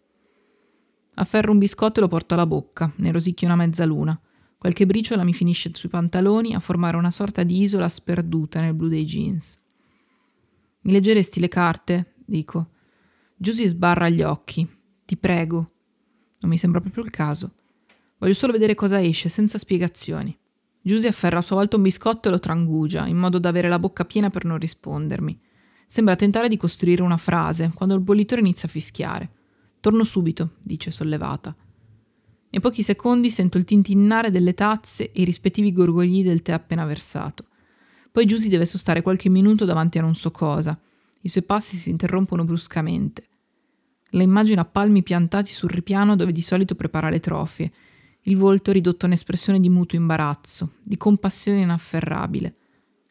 Afferro 1.15 1.51
un 1.51 1.57
biscotto 1.57 1.99
e 1.99 2.01
lo 2.01 2.07
porto 2.07 2.33
alla 2.33 2.45
bocca, 2.45 2.91
ne 2.97 3.11
rosicchio 3.11 3.47
una 3.47 3.55
mezzaluna. 3.55 4.19
Qualche 4.57 4.85
briciola 4.85 5.23
mi 5.23 5.33
finisce 5.33 5.71
sui 5.73 5.89
pantaloni 5.89 6.53
a 6.55 6.59
formare 6.59 6.97
una 6.97 7.11
sorta 7.11 7.43
di 7.43 7.61
isola 7.61 7.87
sperduta 7.87 8.59
nel 8.59 8.73
blu 8.73 8.87
dei 8.87 9.05
jeans. 9.05 9.59
Mi 10.81 10.91
leggeresti 10.91 11.39
le 11.39 11.47
carte? 11.47 12.13
dico. 12.25 12.71
Giusy 13.37 13.67
sbarra 13.67 14.09
gli 14.09 14.21
occhi. 14.21 14.67
Ti 15.05 15.17
prego. 15.17 15.71
Non 16.39 16.51
mi 16.51 16.57
sembra 16.57 16.81
proprio 16.81 17.03
il 17.03 17.11
caso. 17.11 17.53
Voglio 18.17 18.33
solo 18.33 18.53
vedere 18.53 18.75
cosa 18.75 19.01
esce, 19.01 19.29
senza 19.29 19.57
spiegazioni. 19.57 20.37
Giusy 20.81 21.07
afferra 21.07 21.39
a 21.39 21.41
sua 21.41 21.55
volta 21.55 21.77
un 21.77 21.81
biscotto 21.81 22.27
e 22.27 22.31
lo 22.31 22.39
trangugia, 22.39 23.07
in 23.07 23.17
modo 23.17 23.39
da 23.39 23.49
avere 23.49 23.69
la 23.69 23.79
bocca 23.79 24.05
piena 24.05 24.29
per 24.29 24.45
non 24.45 24.57
rispondermi. 24.57 25.39
Sembra 25.87 26.15
tentare 26.15 26.49
di 26.49 26.57
costruire 26.57 27.01
una 27.01 27.17
frase, 27.17 27.71
quando 27.73 27.95
il 27.95 28.01
bollitore 28.01 28.41
inizia 28.41 28.67
a 28.67 28.71
fischiare. 28.71 29.29
Torno 29.85 30.03
subito, 30.03 30.53
dice 30.63 30.89
sollevata. 30.89 31.55
In 32.49 32.59
pochi 32.59 32.81
secondi 32.81 33.29
sento 33.29 33.59
il 33.59 33.65
tintinnare 33.65 34.31
delle 34.31 34.55
tazze 34.55 35.11
e 35.11 35.21
i 35.21 35.25
rispettivi 35.25 35.71
gorgogli 35.71 36.23
del 36.23 36.41
tè 36.41 36.53
appena 36.53 36.85
versato. 36.85 37.45
Poi 38.11 38.25
Giusy 38.25 38.49
deve 38.49 38.65
sostare 38.65 39.03
qualche 39.03 39.29
minuto 39.29 39.63
davanti 39.63 39.99
a 39.99 40.01
non 40.01 40.15
so 40.15 40.31
cosa. 40.31 40.75
I 41.21 41.29
suoi 41.29 41.43
passi 41.43 41.75
si 41.75 41.91
interrompono 41.91 42.43
bruscamente. 42.45 43.27
La 44.09 44.23
immagino 44.23 44.59
a 44.59 44.65
palmi 44.65 45.03
piantati 45.03 45.51
sul 45.51 45.69
ripiano 45.69 46.15
dove 46.15 46.31
di 46.31 46.41
solito 46.41 46.73
prepara 46.73 47.09
le 47.09 47.19
trofie, 47.19 47.71
il 48.21 48.37
volto 48.37 48.71
ridotto 48.71 49.05
a 49.05 49.09
un'espressione 49.09 49.59
di 49.59 49.69
mutuo 49.69 49.99
imbarazzo, 49.99 50.77
di 50.81 50.97
compassione 50.97 51.61
inafferrabile, 51.61 52.55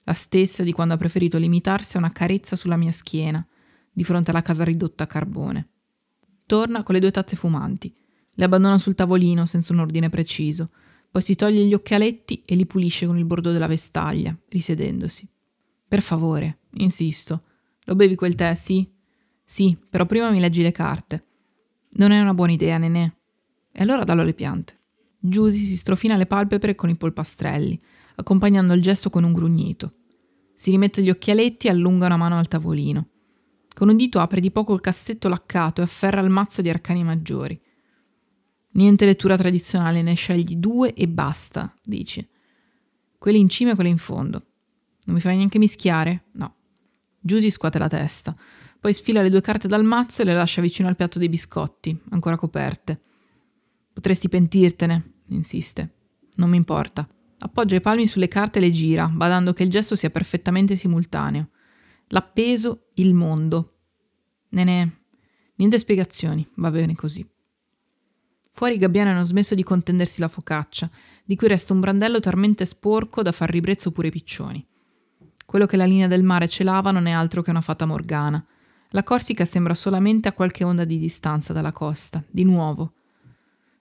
la 0.02 0.14
stessa 0.14 0.64
di 0.64 0.72
quando 0.72 0.94
ha 0.94 0.96
preferito 0.96 1.38
limitarsi 1.38 1.94
a 1.94 2.00
una 2.00 2.10
carezza 2.10 2.56
sulla 2.56 2.76
mia 2.76 2.90
schiena, 2.90 3.46
di 3.92 4.02
fronte 4.02 4.32
alla 4.32 4.42
casa 4.42 4.64
ridotta 4.64 5.04
a 5.04 5.06
carbone. 5.06 5.68
Torna 6.46 6.82
con 6.82 6.94
le 6.94 7.00
due 7.00 7.10
tazze 7.10 7.36
fumanti 7.36 7.94
le 8.36 8.44
abbandona 8.44 8.78
sul 8.78 8.94
tavolino 8.94 9.46
senza 9.46 9.72
un 9.72 9.78
ordine 9.80 10.10
preciso, 10.10 10.70
poi 11.10 11.22
si 11.22 11.36
toglie 11.36 11.64
gli 11.64 11.74
occhialetti 11.74 12.42
e 12.44 12.56
li 12.56 12.66
pulisce 12.66 13.06
con 13.06 13.16
il 13.16 13.24
bordo 13.24 13.52
della 13.52 13.68
vestaglia, 13.68 14.36
risedendosi. 14.48 15.28
Per 15.86 16.02
favore, 16.02 16.58
insisto. 16.74 17.42
Lo 17.84 17.94
bevi 17.94 18.16
quel 18.16 18.34
tè, 18.34 18.54
sì? 18.54 18.88
Sì, 19.44 19.76
però 19.88 20.06
prima 20.06 20.30
mi 20.30 20.40
leggi 20.40 20.62
le 20.62 20.72
carte. 20.72 21.24
Non 21.92 22.10
è 22.10 22.20
una 22.20 22.34
buona 22.34 22.52
idea, 22.52 22.78
nenè. 22.78 23.12
E 23.70 23.82
allora 23.82 24.02
dallo 24.02 24.22
alle 24.22 24.34
piante. 24.34 24.80
Giusy 25.20 25.64
si 25.64 25.76
strofina 25.76 26.16
le 26.16 26.26
palpebre 26.26 26.74
con 26.74 26.88
i 26.88 26.96
polpastrelli, 26.96 27.80
accompagnando 28.16 28.72
il 28.72 28.82
gesto 28.82 29.10
con 29.10 29.22
un 29.22 29.32
grugnito. 29.32 29.92
Si 30.54 30.70
rimette 30.70 31.02
gli 31.02 31.10
occhialetti 31.10 31.68
e 31.68 31.70
allunga 31.70 32.06
una 32.06 32.16
mano 32.16 32.38
al 32.38 32.48
tavolino. 32.48 33.10
Con 33.74 33.88
un 33.88 33.96
dito 33.96 34.20
apre 34.20 34.40
di 34.40 34.52
poco 34.52 34.72
il 34.72 34.80
cassetto 34.80 35.28
laccato 35.28 35.80
e 35.80 35.84
afferra 35.84 36.20
il 36.20 36.30
mazzo 36.30 36.62
di 36.62 36.70
arcani 36.70 37.02
maggiori. 37.02 37.60
Niente 38.72 39.04
lettura 39.04 39.36
tradizionale, 39.36 40.00
ne 40.00 40.14
scegli 40.14 40.54
due 40.54 40.94
e 40.94 41.08
basta, 41.08 41.74
dici. 41.82 42.26
Quelli 43.18 43.38
in 43.38 43.48
cima 43.48 43.72
e 43.72 43.74
quelli 43.74 43.90
in 43.90 43.98
fondo. 43.98 44.46
Non 45.06 45.16
mi 45.16 45.20
fai 45.20 45.36
neanche 45.36 45.58
mischiare? 45.58 46.26
No. 46.32 46.54
Giusy 47.20 47.50
scuote 47.50 47.78
la 47.78 47.88
testa, 47.88 48.34
poi 48.78 48.94
sfila 48.94 49.22
le 49.22 49.30
due 49.30 49.40
carte 49.40 49.66
dal 49.66 49.82
mazzo 49.82 50.22
e 50.22 50.24
le 50.24 50.34
lascia 50.34 50.60
vicino 50.60 50.88
al 50.88 50.96
piatto 50.96 51.18
dei 51.18 51.28
biscotti, 51.28 51.98
ancora 52.10 52.36
coperte. 52.36 53.00
Potresti 53.92 54.28
pentirtene, 54.28 55.12
insiste. 55.28 55.94
Non 56.36 56.50
mi 56.50 56.56
importa. 56.56 57.08
Appoggia 57.38 57.76
i 57.76 57.80
palmi 57.80 58.06
sulle 58.06 58.28
carte 58.28 58.58
e 58.58 58.62
le 58.62 58.72
gira, 58.72 59.08
badando 59.08 59.52
che 59.52 59.62
il 59.62 59.70
gesto 59.70 59.96
sia 59.96 60.10
perfettamente 60.10 60.76
simultaneo. 60.76 61.48
L'appeso, 62.08 62.88
il 62.94 63.14
mondo. 63.14 63.78
Nenè, 64.50 64.88
niente 65.56 65.78
spiegazioni, 65.78 66.46
va 66.56 66.70
bene 66.70 66.94
così. 66.94 67.26
Fuori 68.52 68.74
i 68.74 68.78
gabbiani 68.78 69.10
hanno 69.10 69.24
smesso 69.24 69.56
di 69.56 69.64
contendersi 69.64 70.20
la 70.20 70.28
focaccia, 70.28 70.88
di 71.24 71.34
cui 71.34 71.48
resta 71.48 71.72
un 71.72 71.80
brandello 71.80 72.20
talmente 72.20 72.64
sporco 72.64 73.20
da 73.22 73.32
far 73.32 73.50
ribrezzo 73.50 73.90
pure 73.90 74.08
i 74.08 74.12
piccioni. 74.12 74.64
Quello 75.44 75.66
che 75.66 75.76
la 75.76 75.86
linea 75.86 76.06
del 76.06 76.22
mare 76.22 76.48
celava 76.48 76.92
non 76.92 77.06
è 77.06 77.10
altro 77.10 77.42
che 77.42 77.50
una 77.50 77.60
fata 77.60 77.84
morgana. 77.84 78.44
La 78.90 79.02
Corsica 79.02 79.44
sembra 79.44 79.74
solamente 79.74 80.28
a 80.28 80.32
qualche 80.32 80.62
onda 80.62 80.84
di 80.84 80.98
distanza 80.98 81.52
dalla 81.52 81.72
costa, 81.72 82.22
di 82.30 82.44
nuovo. 82.44 82.92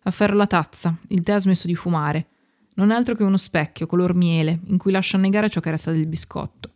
Afferro 0.04 0.36
la 0.36 0.48
tazza, 0.48 0.98
il 1.10 1.22
tè 1.22 1.34
ha 1.34 1.40
smesso 1.40 1.68
di 1.68 1.76
fumare. 1.76 2.28
Non 2.76 2.90
è 2.90 2.96
altro 2.96 3.14
che 3.14 3.24
uno 3.24 3.38
specchio 3.38 3.86
color 3.86 4.16
miele 4.16 4.60
in 4.66 4.78
cui 4.78 4.92
lascio 4.92 5.18
annegare 5.18 5.50
ciò 5.50 5.60
che 5.60 5.70
resta 5.70 5.92
del 5.92 6.08
biscotto. 6.08 6.72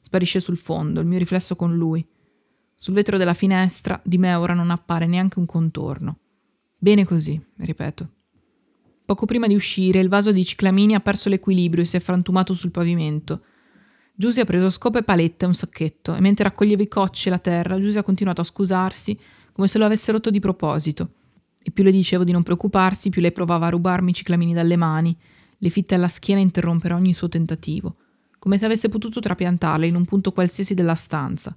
Sparisce 0.00 0.40
sul 0.40 0.56
fondo, 0.56 1.00
il 1.00 1.06
mio 1.06 1.18
riflesso 1.18 1.56
con 1.56 1.76
lui. 1.76 2.06
Sul 2.74 2.94
vetro 2.94 3.18
della 3.18 3.34
finestra 3.34 4.00
di 4.04 4.18
me 4.18 4.34
ora 4.34 4.54
non 4.54 4.70
appare 4.70 5.06
neanche 5.06 5.38
un 5.38 5.46
contorno. 5.46 6.18
Bene 6.78 7.04
così, 7.04 7.40
ripeto. 7.56 8.08
Poco 9.04 9.26
prima 9.26 9.46
di 9.46 9.54
uscire, 9.54 10.00
il 10.00 10.08
vaso 10.08 10.32
di 10.32 10.44
ciclamini 10.44 10.94
ha 10.94 11.00
perso 11.00 11.28
l'equilibrio 11.28 11.82
e 11.82 11.86
si 11.86 11.96
è 11.96 12.00
frantumato 12.00 12.54
sul 12.54 12.70
pavimento. 12.70 13.42
Giusy 14.14 14.40
ha 14.40 14.44
preso 14.44 14.70
scopa 14.70 15.00
e 15.00 15.02
palette 15.02 15.44
e 15.44 15.48
un 15.48 15.54
sacchetto, 15.54 16.14
e 16.14 16.20
mentre 16.20 16.44
raccoglieva 16.44 16.82
i 16.82 16.88
cocci 16.88 17.28
e 17.28 17.30
la 17.30 17.38
terra, 17.38 17.78
Giusy 17.78 17.98
ha 17.98 18.02
continuato 18.02 18.40
a 18.40 18.44
scusarsi 18.44 19.18
come 19.52 19.66
se 19.66 19.78
lo 19.78 19.84
avesse 19.84 20.12
rotto 20.12 20.30
di 20.30 20.40
proposito. 20.40 21.14
E 21.62 21.70
più 21.70 21.84
le 21.84 21.90
dicevo 21.90 22.24
di 22.24 22.32
non 22.32 22.42
preoccuparsi, 22.42 23.10
più 23.10 23.20
lei 23.20 23.32
provava 23.32 23.66
a 23.66 23.70
rubarmi 23.70 24.10
i 24.10 24.14
ciclamini 24.14 24.52
dalle 24.52 24.76
mani, 24.76 25.16
le 25.58 25.68
fitte 25.70 25.94
alla 25.94 26.08
schiena 26.08 26.40
e 26.40 26.44
interrompere 26.44 26.94
ogni 26.94 27.12
suo 27.12 27.28
tentativo, 27.28 27.96
come 28.40 28.58
se 28.58 28.64
avesse 28.64 28.88
potuto 28.88 29.20
trapiantarle 29.20 29.86
in 29.86 29.94
un 29.94 30.06
punto 30.06 30.32
qualsiasi 30.32 30.74
della 30.74 30.96
stanza. 30.96 31.56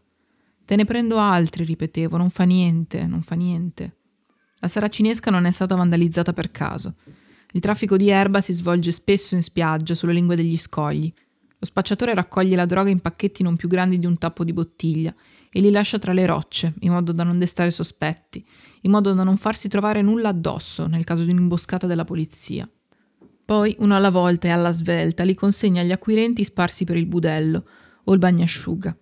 Te 0.65 0.75
ne 0.75 0.85
prendo 0.85 1.17
altri, 1.17 1.63
ripetevo, 1.63 2.17
non 2.17 2.29
fa 2.29 2.43
niente, 2.43 3.07
non 3.07 3.21
fa 3.21 3.35
niente. 3.35 3.95
La 4.59 4.67
saracinesca 4.67 5.31
non 5.31 5.45
è 5.45 5.51
stata 5.51 5.75
vandalizzata 5.75 6.33
per 6.33 6.51
caso. 6.51 6.95
Il 7.53 7.61
traffico 7.61 7.97
di 7.97 8.09
erba 8.09 8.41
si 8.41 8.53
svolge 8.53 8.91
spesso 8.91 9.35
in 9.35 9.41
spiaggia, 9.41 9.95
sulle 9.95 10.13
lingue 10.13 10.35
degli 10.35 10.57
scogli. 10.57 11.11
Lo 11.57 11.65
spacciatore 11.65 12.13
raccoglie 12.13 12.57
la 12.57 12.65
droga 12.65 12.89
in 12.89 12.99
pacchetti 12.99 13.43
non 13.43 13.55
più 13.55 13.69
grandi 13.69 13.97
di 13.97 14.05
un 14.05 14.17
tappo 14.17 14.43
di 14.43 14.51
bottiglia 14.51 15.15
e 15.49 15.61
li 15.61 15.71
lascia 15.71 15.99
tra 15.99 16.11
le 16.11 16.25
rocce, 16.25 16.73
in 16.79 16.91
modo 16.91 17.13
da 17.13 17.23
non 17.23 17.39
destare 17.39 17.71
sospetti, 17.71 18.45
in 18.81 18.91
modo 18.91 19.13
da 19.13 19.23
non 19.23 19.37
farsi 19.37 19.69
trovare 19.69 20.01
nulla 20.01 20.29
addosso 20.29 20.87
nel 20.87 21.05
caso 21.05 21.23
di 21.23 21.31
un'imboscata 21.31 21.87
della 21.87 22.03
polizia. 22.03 22.69
Poi, 23.45 23.75
uno 23.79 23.95
alla 23.95 24.09
volta 24.09 24.47
e 24.47 24.51
alla 24.51 24.71
svelta, 24.71 25.23
li 25.23 25.35
consegna 25.35 25.81
agli 25.81 25.91
acquirenti 25.91 26.43
sparsi 26.43 26.85
per 26.85 26.95
il 26.95 27.05
budello 27.05 27.65
o 28.05 28.13
il 28.13 28.19
bagnasciuga. 28.19 28.95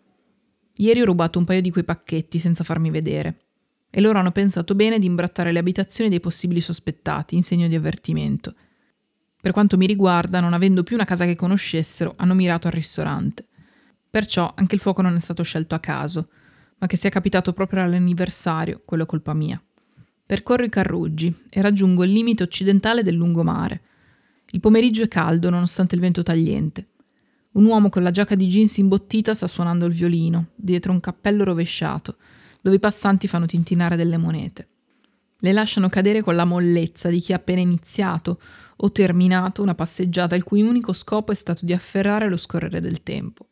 Ieri 0.75 1.01
ho 1.01 1.05
rubato 1.05 1.37
un 1.37 1.45
paio 1.45 1.61
di 1.61 1.69
quei 1.69 1.83
pacchetti 1.83 2.39
senza 2.39 2.63
farmi 2.63 2.89
vedere. 2.89 3.45
E 3.89 4.01
loro 4.01 4.19
hanno 4.19 4.31
pensato 4.31 4.73
bene 4.73 4.99
di 4.99 5.05
imbrattare 5.05 5.51
le 5.51 5.59
abitazioni 5.59 6.09
dei 6.09 6.19
possibili 6.19 6.61
sospettati 6.61 7.35
in 7.35 7.43
segno 7.43 7.67
di 7.67 7.75
avvertimento. 7.75 8.55
Per 9.41 9.51
quanto 9.51 9.77
mi 9.77 9.85
riguarda, 9.85 10.39
non 10.39 10.53
avendo 10.53 10.83
più 10.83 10.95
una 10.95 11.05
casa 11.05 11.25
che 11.25 11.35
conoscessero, 11.35 12.13
hanno 12.17 12.33
mirato 12.33 12.67
al 12.67 12.73
ristorante. 12.73 13.47
Perciò 14.09 14.53
anche 14.55 14.75
il 14.75 14.81
fuoco 14.81 15.01
non 15.01 15.15
è 15.15 15.19
stato 15.19 15.43
scelto 15.43 15.75
a 15.75 15.79
caso, 15.79 16.29
ma 16.77 16.87
che 16.87 16.97
sia 16.97 17.09
capitato 17.09 17.53
proprio 17.53 17.83
all'anniversario, 17.83 18.81
quello 18.85 19.03
è 19.03 19.05
colpa 19.05 19.33
mia. 19.33 19.61
Percorro 20.25 20.63
i 20.63 20.69
Carruggi 20.69 21.45
e 21.49 21.61
raggiungo 21.61 22.03
il 22.03 22.11
limite 22.11 22.43
occidentale 22.43 23.03
del 23.03 23.15
lungomare. 23.15 23.81
Il 24.51 24.59
pomeriggio 24.59 25.03
è 25.03 25.07
caldo 25.07 25.49
nonostante 25.49 25.95
il 25.95 26.01
vento 26.01 26.23
tagliente. 26.23 26.87
Un 27.53 27.65
uomo 27.65 27.89
con 27.89 28.03
la 28.03 28.11
giacca 28.11 28.35
di 28.35 28.47
jeans 28.47 28.77
imbottita 28.77 29.33
sta 29.33 29.47
suonando 29.47 29.85
il 29.85 29.93
violino, 29.93 30.47
dietro 30.55 30.91
un 30.91 30.99
cappello 30.99 31.43
rovesciato, 31.43 32.17
dove 32.61 32.77
i 32.77 32.79
passanti 32.79 33.27
fanno 33.27 33.45
tintinare 33.45 33.95
delle 33.95 34.17
monete. 34.17 34.67
Le 35.39 35.51
lasciano 35.53 35.89
cadere 35.89 36.21
con 36.21 36.35
la 36.35 36.45
mollezza 36.45 37.09
di 37.09 37.19
chi 37.19 37.33
ha 37.33 37.37
appena 37.37 37.61
iniziato 37.61 38.39
o 38.77 38.91
terminato 38.91 39.61
una 39.61 39.75
passeggiata 39.75 40.35
il 40.35 40.43
cui 40.43 40.61
unico 40.61 40.93
scopo 40.93 41.31
è 41.31 41.35
stato 41.35 41.65
di 41.65 41.73
afferrare 41.73 42.29
lo 42.29 42.37
scorrere 42.37 42.79
del 42.79 43.03
tempo. 43.03 43.47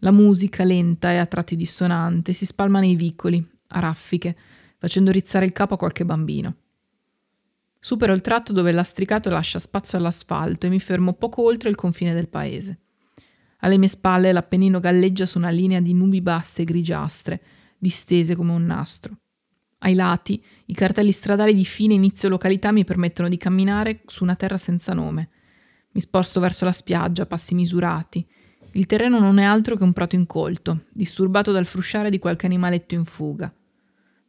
La 0.00 0.10
musica, 0.10 0.64
lenta 0.64 1.12
e 1.12 1.16
a 1.16 1.26
tratti 1.26 1.56
dissonante, 1.56 2.32
si 2.34 2.44
spalma 2.44 2.80
nei 2.80 2.94
vicoli, 2.94 3.44
a 3.68 3.80
raffiche, 3.80 4.36
facendo 4.78 5.10
rizzare 5.10 5.46
il 5.46 5.52
capo 5.52 5.74
a 5.74 5.78
qualche 5.78 6.04
bambino. 6.04 6.56
Supero 7.78 8.12
il 8.12 8.20
tratto 8.20 8.52
dove 8.52 8.70
il 8.70 8.76
lastricato 8.76 9.30
lascia 9.30 9.58
spazio 9.58 9.98
all'asfalto 9.98 10.66
e 10.66 10.70
mi 10.70 10.80
fermo 10.80 11.12
poco 11.12 11.42
oltre 11.42 11.68
il 11.68 11.76
confine 11.76 12.14
del 12.14 12.28
paese. 12.28 12.80
Alle 13.60 13.78
mie 13.78 13.88
spalle 13.88 14.32
l'Appennino 14.32 14.80
galleggia 14.80 15.26
su 15.26 15.38
una 15.38 15.50
linea 15.50 15.80
di 15.80 15.94
nubi 15.94 16.20
basse 16.20 16.62
e 16.62 16.64
grigiastre, 16.64 17.42
distese 17.78 18.34
come 18.34 18.52
un 18.52 18.64
nastro. 18.64 19.18
Ai 19.78 19.94
lati, 19.94 20.42
i 20.66 20.74
cartelli 20.74 21.12
stradali 21.12 21.54
di 21.54 21.64
fine 21.64 21.94
inizio 21.94 22.28
località 22.28 22.72
mi 22.72 22.84
permettono 22.84 23.28
di 23.28 23.36
camminare 23.36 24.02
su 24.06 24.24
una 24.24 24.34
terra 24.34 24.56
senza 24.56 24.92
nome. 24.94 25.28
Mi 25.92 26.00
sposto 26.00 26.40
verso 26.40 26.64
la 26.64 26.72
spiaggia 26.72 27.26
passi 27.26 27.54
misurati. 27.54 28.26
Il 28.72 28.86
terreno 28.86 29.18
non 29.18 29.38
è 29.38 29.44
altro 29.44 29.76
che 29.76 29.84
un 29.84 29.92
prato 29.92 30.16
incolto, 30.16 30.84
disturbato 30.92 31.52
dal 31.52 31.66
frusciare 31.66 32.10
di 32.10 32.18
qualche 32.18 32.46
animaletto 32.46 32.94
in 32.94 33.04
fuga. 33.04 33.52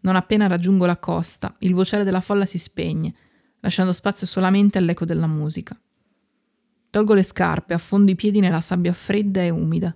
Non 0.02 0.16
appena 0.16 0.48
raggiungo 0.48 0.86
la 0.86 0.98
costa, 0.98 1.56
il 1.60 1.74
vociare 1.74 2.04
della 2.04 2.22
folla 2.22 2.46
si 2.46 2.58
spegne 2.58 3.14
lasciando 3.68 3.92
spazio 3.94 4.26
solamente 4.26 4.78
all'eco 4.78 5.06
della 5.06 5.28
musica. 5.28 5.78
Tolgo 6.90 7.14
le 7.14 7.24
scarpe, 7.24 7.74
affondo 7.74 8.12
i 8.12 8.16
piedi 8.16 8.40
nella 8.40 8.62
sabbia 8.62 8.94
fredda 8.94 9.42
e 9.42 9.50
umida. 9.50 9.96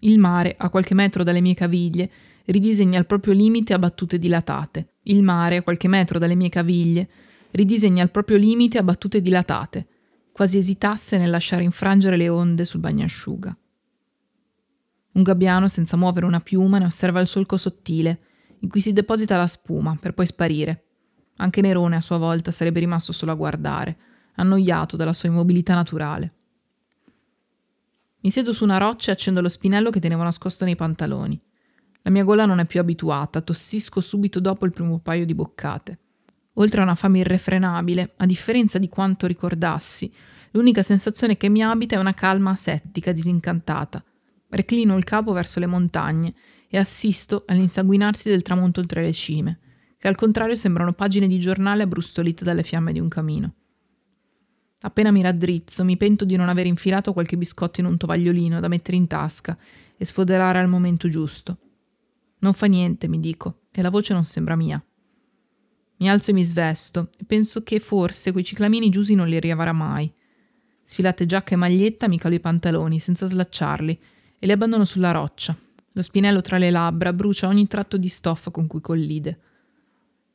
Il 0.00 0.18
mare, 0.18 0.54
a 0.56 0.70
qualche 0.70 0.94
metro 0.94 1.22
dalle 1.22 1.42
mie 1.42 1.54
caviglie, 1.54 2.10
ridisegna 2.46 2.98
il 2.98 3.06
proprio 3.06 3.34
limite 3.34 3.74
a 3.74 3.78
battute 3.78 4.18
dilatate. 4.18 4.94
Il 5.02 5.22
mare, 5.22 5.58
a 5.58 5.62
qualche 5.62 5.88
metro 5.88 6.18
dalle 6.18 6.34
mie 6.34 6.48
caviglie, 6.48 7.08
ridisegna 7.50 8.02
il 8.02 8.10
proprio 8.10 8.38
limite 8.38 8.78
a 8.78 8.82
battute 8.82 9.20
dilatate, 9.20 9.86
quasi 10.32 10.56
esitasse 10.56 11.18
nel 11.18 11.30
lasciare 11.30 11.62
infrangere 11.62 12.16
le 12.16 12.30
onde 12.30 12.64
sul 12.64 12.80
bagnasciuga. 12.80 13.56
Un 15.12 15.22
gabbiano, 15.22 15.68
senza 15.68 15.98
muovere 15.98 16.24
una 16.24 16.40
piuma, 16.40 16.78
ne 16.78 16.86
osserva 16.86 17.20
il 17.20 17.26
solco 17.26 17.58
sottile, 17.58 18.20
in 18.60 18.70
cui 18.70 18.80
si 18.80 18.94
deposita 18.94 19.36
la 19.36 19.46
spuma, 19.46 19.98
per 20.00 20.14
poi 20.14 20.24
sparire. 20.24 20.86
Anche 21.36 21.60
Nerone 21.60 21.96
a 21.96 22.00
sua 22.00 22.18
volta 22.18 22.50
sarebbe 22.50 22.80
rimasto 22.80 23.12
solo 23.12 23.32
a 23.32 23.36
guardare, 23.36 23.96
annoiato 24.34 24.96
dalla 24.96 25.12
sua 25.12 25.28
immobilità 25.28 25.74
naturale. 25.74 26.32
Mi 28.20 28.30
siedo 28.30 28.52
su 28.52 28.64
una 28.64 28.78
roccia 28.78 29.10
e 29.10 29.14
accendo 29.14 29.40
lo 29.40 29.48
spinello 29.48 29.90
che 29.90 29.98
tenevo 29.98 30.22
nascosto 30.22 30.64
nei 30.64 30.76
pantaloni. 30.76 31.40
La 32.02 32.10
mia 32.10 32.22
gola 32.24 32.46
non 32.46 32.60
è 32.60 32.66
più 32.66 32.80
abituata, 32.80 33.40
tossisco 33.40 34.00
subito 34.00 34.40
dopo 34.40 34.64
il 34.64 34.72
primo 34.72 34.98
paio 34.98 35.26
di 35.26 35.34
boccate. 35.34 35.98
Oltre 36.54 36.80
a 36.80 36.84
una 36.84 36.94
fame 36.94 37.20
irrefrenabile, 37.20 38.12
a 38.16 38.26
differenza 38.26 38.78
di 38.78 38.88
quanto 38.88 39.26
ricordassi, 39.26 40.12
l'unica 40.52 40.82
sensazione 40.82 41.36
che 41.36 41.48
mi 41.48 41.62
abita 41.62 41.96
è 41.96 41.98
una 41.98 42.14
calma 42.14 42.50
asettica, 42.50 43.10
disincantata. 43.12 44.04
Reclino 44.50 44.96
il 44.96 45.04
capo 45.04 45.32
verso 45.32 45.58
le 45.58 45.66
montagne 45.66 46.34
e 46.68 46.78
assisto 46.78 47.44
all'insanguinarsi 47.46 48.28
del 48.28 48.42
tramonto 48.42 48.80
oltre 48.80 49.02
le 49.02 49.12
cime 49.12 49.58
che 50.02 50.08
al 50.08 50.16
contrario 50.16 50.56
sembrano 50.56 50.94
pagine 50.94 51.28
di 51.28 51.38
giornale 51.38 51.84
abbrustolite 51.84 52.42
dalle 52.42 52.64
fiamme 52.64 52.92
di 52.92 52.98
un 52.98 53.06
camino. 53.06 53.54
Appena 54.80 55.12
mi 55.12 55.22
raddrizzo, 55.22 55.84
mi 55.84 55.96
pento 55.96 56.24
di 56.24 56.34
non 56.34 56.48
aver 56.48 56.66
infilato 56.66 57.12
qualche 57.12 57.36
biscotto 57.36 57.78
in 57.78 57.86
un 57.86 57.96
tovagliolino 57.96 58.58
da 58.58 58.66
mettere 58.66 58.96
in 58.96 59.06
tasca 59.06 59.56
e 59.96 60.04
sfoderare 60.04 60.58
al 60.58 60.66
momento 60.66 61.08
giusto. 61.08 61.56
Non 62.40 62.52
fa 62.52 62.66
niente, 62.66 63.06
mi 63.06 63.20
dico, 63.20 63.60
e 63.70 63.80
la 63.80 63.90
voce 63.90 64.12
non 64.12 64.24
sembra 64.24 64.56
mia. 64.56 64.84
Mi 65.98 66.10
alzo 66.10 66.32
e 66.32 66.34
mi 66.34 66.42
svesto, 66.42 67.10
e 67.16 67.24
penso 67.24 67.62
che 67.62 67.78
forse 67.78 68.32
quei 68.32 68.42
ciclamini 68.42 68.90
Giusy 68.90 69.14
non 69.14 69.28
li 69.28 69.38
riavrà 69.38 69.70
mai. 69.70 70.12
Sfilate 70.82 71.26
giacca 71.26 71.52
e 71.52 71.56
maglietta, 71.56 72.08
mi 72.08 72.18
calo 72.18 72.34
i 72.34 72.40
pantaloni, 72.40 72.98
senza 72.98 73.26
slacciarli, 73.26 74.00
e 74.40 74.46
li 74.46 74.50
abbandono 74.50 74.84
sulla 74.84 75.12
roccia. 75.12 75.56
Lo 75.92 76.02
spinello 76.02 76.40
tra 76.40 76.58
le 76.58 76.72
labbra 76.72 77.12
brucia 77.12 77.46
ogni 77.46 77.68
tratto 77.68 77.96
di 77.96 78.08
stoffa 78.08 78.50
con 78.50 78.66
cui 78.66 78.80
collide. 78.80 79.38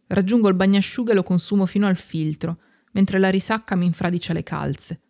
Raggiungo 0.08 0.48
il 0.48 0.56
bagnasciuga 0.56 1.12
e 1.12 1.16
lo 1.16 1.24
consumo 1.24 1.66
fino 1.66 1.86
al 1.86 1.98
filtro, 1.98 2.60
mentre 2.94 3.20
la 3.20 3.30
risacca 3.30 3.76
mi 3.76 3.86
infradicia 3.86 4.34
le 4.34 4.44
calze. 4.44 5.02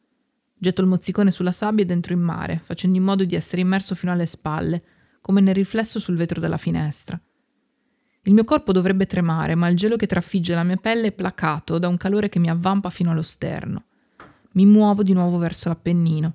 Getto 0.58 0.82
il 0.82 0.88
mozzicone 0.88 1.30
sulla 1.30 1.52
sabbia 1.52 1.84
e 1.84 1.88
dentro 1.88 2.14
in 2.14 2.20
mare, 2.20 2.60
facendo 2.64 2.98
in 2.98 3.04
modo 3.04 3.24
di 3.24 3.36
essere 3.36 3.62
immerso 3.62 3.94
fino 3.94 4.12
alle 4.12 4.26
spalle, 4.26 4.84
come 5.22 5.40
nel 5.40 5.54
riflesso 5.54 6.00
sul 6.00 6.16
vetro 6.16 6.40
della 6.40 6.58
finestra. 6.58 7.20
Il 8.24 8.34
mio 8.34 8.44
corpo 8.44 8.72
dovrebbe 8.72 9.06
tremare, 9.06 9.56
ma 9.56 9.68
il 9.68 9.78
gelo 9.78 9.96
che 9.96 10.08
trafigge 10.08 10.56
la 10.56 10.64
mia 10.64 10.76
pelle 10.78 11.08
è 11.08 11.12
placato 11.12 11.78
da 11.78 11.88
un 11.88 11.96
calore 11.96 12.28
che 12.28 12.40
mi 12.40 12.50
avvampa 12.50 12.90
fino 12.90 13.12
allo 13.12 13.22
sterno. 13.22 13.86
Mi 14.54 14.66
muovo 14.66 15.04
di 15.04 15.14
nuovo 15.14 15.38
verso 15.38 15.70
l'Appennino. 15.70 16.34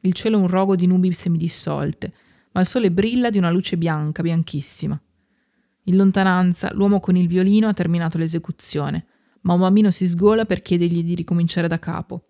Il 0.00 0.12
cielo 0.12 0.36
è 0.36 0.40
un 0.40 0.48
rogo 0.48 0.76
di 0.76 0.86
nubi 0.86 1.10
semidissolte, 1.12 2.12
ma 2.52 2.60
il 2.60 2.66
sole 2.66 2.90
brilla 2.90 3.30
di 3.30 3.38
una 3.38 3.50
luce 3.50 3.78
bianca, 3.78 4.22
bianchissima. 4.22 5.00
In 5.88 5.96
lontananza 5.96 6.72
l'uomo 6.72 6.98
con 6.98 7.14
il 7.14 7.28
violino 7.28 7.68
ha 7.68 7.72
terminato 7.72 8.18
l'esecuzione, 8.18 9.06
ma 9.42 9.52
un 9.52 9.60
bambino 9.60 9.92
si 9.92 10.08
sgola 10.08 10.44
per 10.44 10.60
chiedergli 10.60 11.04
di 11.04 11.14
ricominciare 11.14 11.68
da 11.68 11.78
capo. 11.78 12.24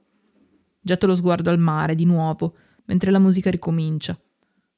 Getto 0.78 1.06
lo 1.06 1.14
sguardo 1.14 1.48
al 1.48 1.58
mare, 1.58 1.94
di 1.94 2.04
nuovo, 2.04 2.54
mentre 2.84 3.10
la 3.10 3.18
musica 3.18 3.50
ricomincia. 3.50 4.18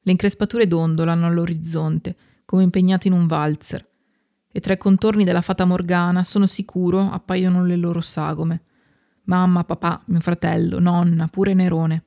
Le 0.01 0.13
increspature 0.13 0.69
dondolano 0.69 1.27
all'orizzonte, 1.27 2.17
come 2.45 2.63
impegnate 2.63 3.09
in 3.09 3.15
un 3.15 3.27
valzer, 3.27 3.85
e 4.51 4.61
tra 4.61 4.75
i 4.75 4.79
contorni 4.79 5.25
della 5.25 5.43
fata 5.43 5.65
morgana, 5.65 6.23
sono 6.23 6.47
sicuro, 6.47 7.11
appaiono 7.11 7.65
le 7.65 7.77
loro 7.77 8.01
sagome. 8.01 8.63
Mamma, 9.25 9.65
papà, 9.65 10.05
mio 10.07 10.21
fratello, 10.21 10.79
nonna, 10.79 11.27
pure 11.27 11.53
Nerone. 11.53 12.05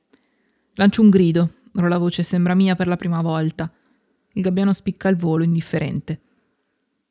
Lancio 0.74 1.02
un 1.02 1.10
grido, 1.10 1.52
ora 1.74 1.88
la 1.88 1.98
voce 1.98 2.22
sembra 2.22 2.54
mia 2.54 2.76
per 2.76 2.86
la 2.86 2.96
prima 2.96 3.20
volta. 3.20 3.70
Il 4.32 4.42
gabbiano 4.42 4.72
spicca 4.72 5.08
il 5.08 5.16
volo, 5.16 5.44
indifferente 5.44 6.20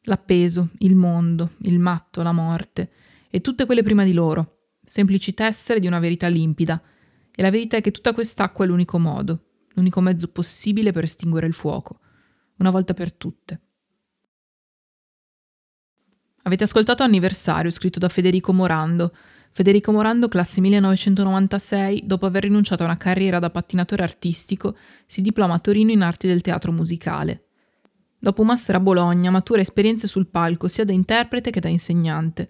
l'appeso, 0.04 0.70
il 0.80 0.96
mondo, 0.96 1.52
il 1.60 1.80
matto, 1.80 2.24
la 2.24 2.32
morte 2.32 2.92
e 3.30 3.42
tutte 3.42 3.66
quelle 3.66 3.84
prima 3.84 4.04
di 4.04 4.14
loro, 4.14 4.70
semplici 4.84 5.34
tessere 5.34 5.80
di 5.80 5.88
una 5.88 6.00
verità 6.00 6.28
limpida. 6.28 6.82
E 7.34 7.42
la 7.42 7.50
verità 7.50 7.78
è 7.78 7.82
che 7.82 7.92
tutta 7.92 8.14
quest'acqua 8.14 8.66
è 8.66 8.68
l'unico 8.68 9.00
modo, 9.00 9.46
l'unico 9.74 10.02
mezzo 10.02 10.28
possibile 10.28 10.92
per 10.92 11.04
estinguere 11.04 11.48
il 11.48 11.54
fuoco, 11.54 12.00
una 12.58 12.72
volta 12.72 12.94
per 12.94 13.14
tutte. 13.14 13.62
Avete 16.44 16.64
ascoltato 16.64 17.04
Anniversario, 17.04 17.70
scritto 17.70 18.00
da 18.00 18.10
Federico 18.10 18.52
Morando. 18.52 19.14
Federico 19.52 19.92
Morando, 19.92 20.28
classe 20.28 20.60
1996, 20.60 22.04
dopo 22.06 22.26
aver 22.26 22.44
rinunciato 22.44 22.84
a 22.84 22.88
una 22.88 22.98
carriera 22.98 23.38
da 23.38 23.50
pattinatore 23.50 24.04
artistico, 24.04 24.76
si 25.06 25.22
diploma 25.22 25.54
a 25.54 25.60
Torino 25.60 25.92
in 25.92 26.02
arti 26.02 26.28
del 26.28 26.42
teatro 26.42 26.72
musicale. 26.72 27.51
Dopo 28.24 28.42
un 28.42 28.48
master 28.48 28.76
a 28.76 28.80
Bologna, 28.80 29.32
matura 29.32 29.62
esperienze 29.62 30.06
sul 30.06 30.28
palco 30.28 30.68
sia 30.68 30.86
da 30.86 30.92
interprete 30.92 31.50
che 31.50 31.60
da 31.60 31.70
insegnante. 31.70 32.50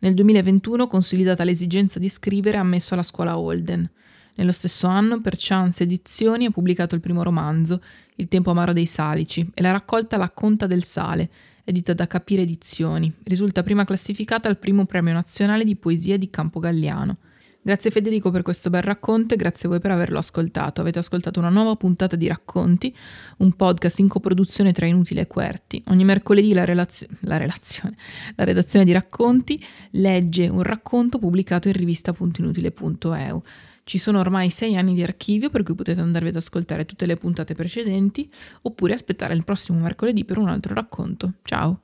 Nel 0.00 0.12
2021, 0.12 0.88
consolidata 0.88 1.44
l'esigenza 1.44 2.00
di 2.00 2.08
scrivere, 2.08 2.56
ha 2.56 2.62
ammesso 2.62 2.94
alla 2.94 3.04
scuola 3.04 3.38
Holden. 3.38 3.88
Nello 4.34 4.50
stesso 4.50 4.88
anno, 4.88 5.20
per 5.20 5.36
Chance 5.38 5.84
Edizioni, 5.84 6.46
ha 6.46 6.50
pubblicato 6.50 6.96
il 6.96 7.00
primo 7.00 7.22
romanzo, 7.22 7.80
Il 8.16 8.26
tempo 8.26 8.50
amaro 8.50 8.72
dei 8.72 8.86
salici, 8.86 9.48
e 9.54 9.62
la 9.62 9.70
raccolta 9.70 10.16
La 10.16 10.30
conta 10.30 10.66
del 10.66 10.82
sale, 10.82 11.30
edita 11.62 11.94
da 11.94 12.08
Capire 12.08 12.42
Edizioni. 12.42 13.12
Risulta 13.22 13.62
prima 13.62 13.84
classificata 13.84 14.48
al 14.48 14.58
primo 14.58 14.84
premio 14.84 15.12
nazionale 15.12 15.62
di 15.62 15.76
poesia 15.76 16.18
di 16.18 16.28
Campo 16.28 16.58
Galliano. 16.58 17.18
Grazie 17.66 17.90
Federico 17.90 18.30
per 18.30 18.42
questo 18.42 18.68
bel 18.68 18.82
racconto 18.82 19.32
e 19.32 19.38
grazie 19.38 19.68
a 19.68 19.70
voi 19.70 19.80
per 19.80 19.90
averlo 19.90 20.18
ascoltato. 20.18 20.82
Avete 20.82 20.98
ascoltato 20.98 21.38
una 21.38 21.48
nuova 21.48 21.76
puntata 21.76 22.14
di 22.14 22.26
Racconti, 22.26 22.94
un 23.38 23.54
podcast 23.54 24.00
in 24.00 24.08
coproduzione 24.08 24.72
tra 24.72 24.84
Inutile 24.84 25.22
e 25.22 25.26
Querti. 25.26 25.82
Ogni 25.86 26.04
mercoledì 26.04 26.52
la, 26.52 26.66
relazio- 26.66 27.06
la 27.20 27.38
relazione, 27.38 27.96
la 28.36 28.44
redazione 28.44 28.84
di 28.84 28.92
Racconti 28.92 29.64
legge 29.92 30.46
un 30.46 30.62
racconto 30.62 31.18
pubblicato 31.18 31.68
in 31.68 31.74
rivista.inutile.eu. 31.74 33.42
Ci 33.82 33.98
sono 33.98 34.18
ormai 34.18 34.50
sei 34.50 34.76
anni 34.76 34.92
di 34.92 35.02
archivio 35.02 35.48
per 35.48 35.62
cui 35.62 35.74
potete 35.74 36.02
andarvi 36.02 36.28
ad 36.28 36.36
ascoltare 36.36 36.84
tutte 36.84 37.06
le 37.06 37.16
puntate 37.16 37.54
precedenti 37.54 38.30
oppure 38.60 38.92
aspettare 38.92 39.32
il 39.32 39.42
prossimo 39.42 39.78
mercoledì 39.78 40.26
per 40.26 40.36
un 40.36 40.50
altro 40.50 40.74
racconto. 40.74 41.32
Ciao! 41.42 41.83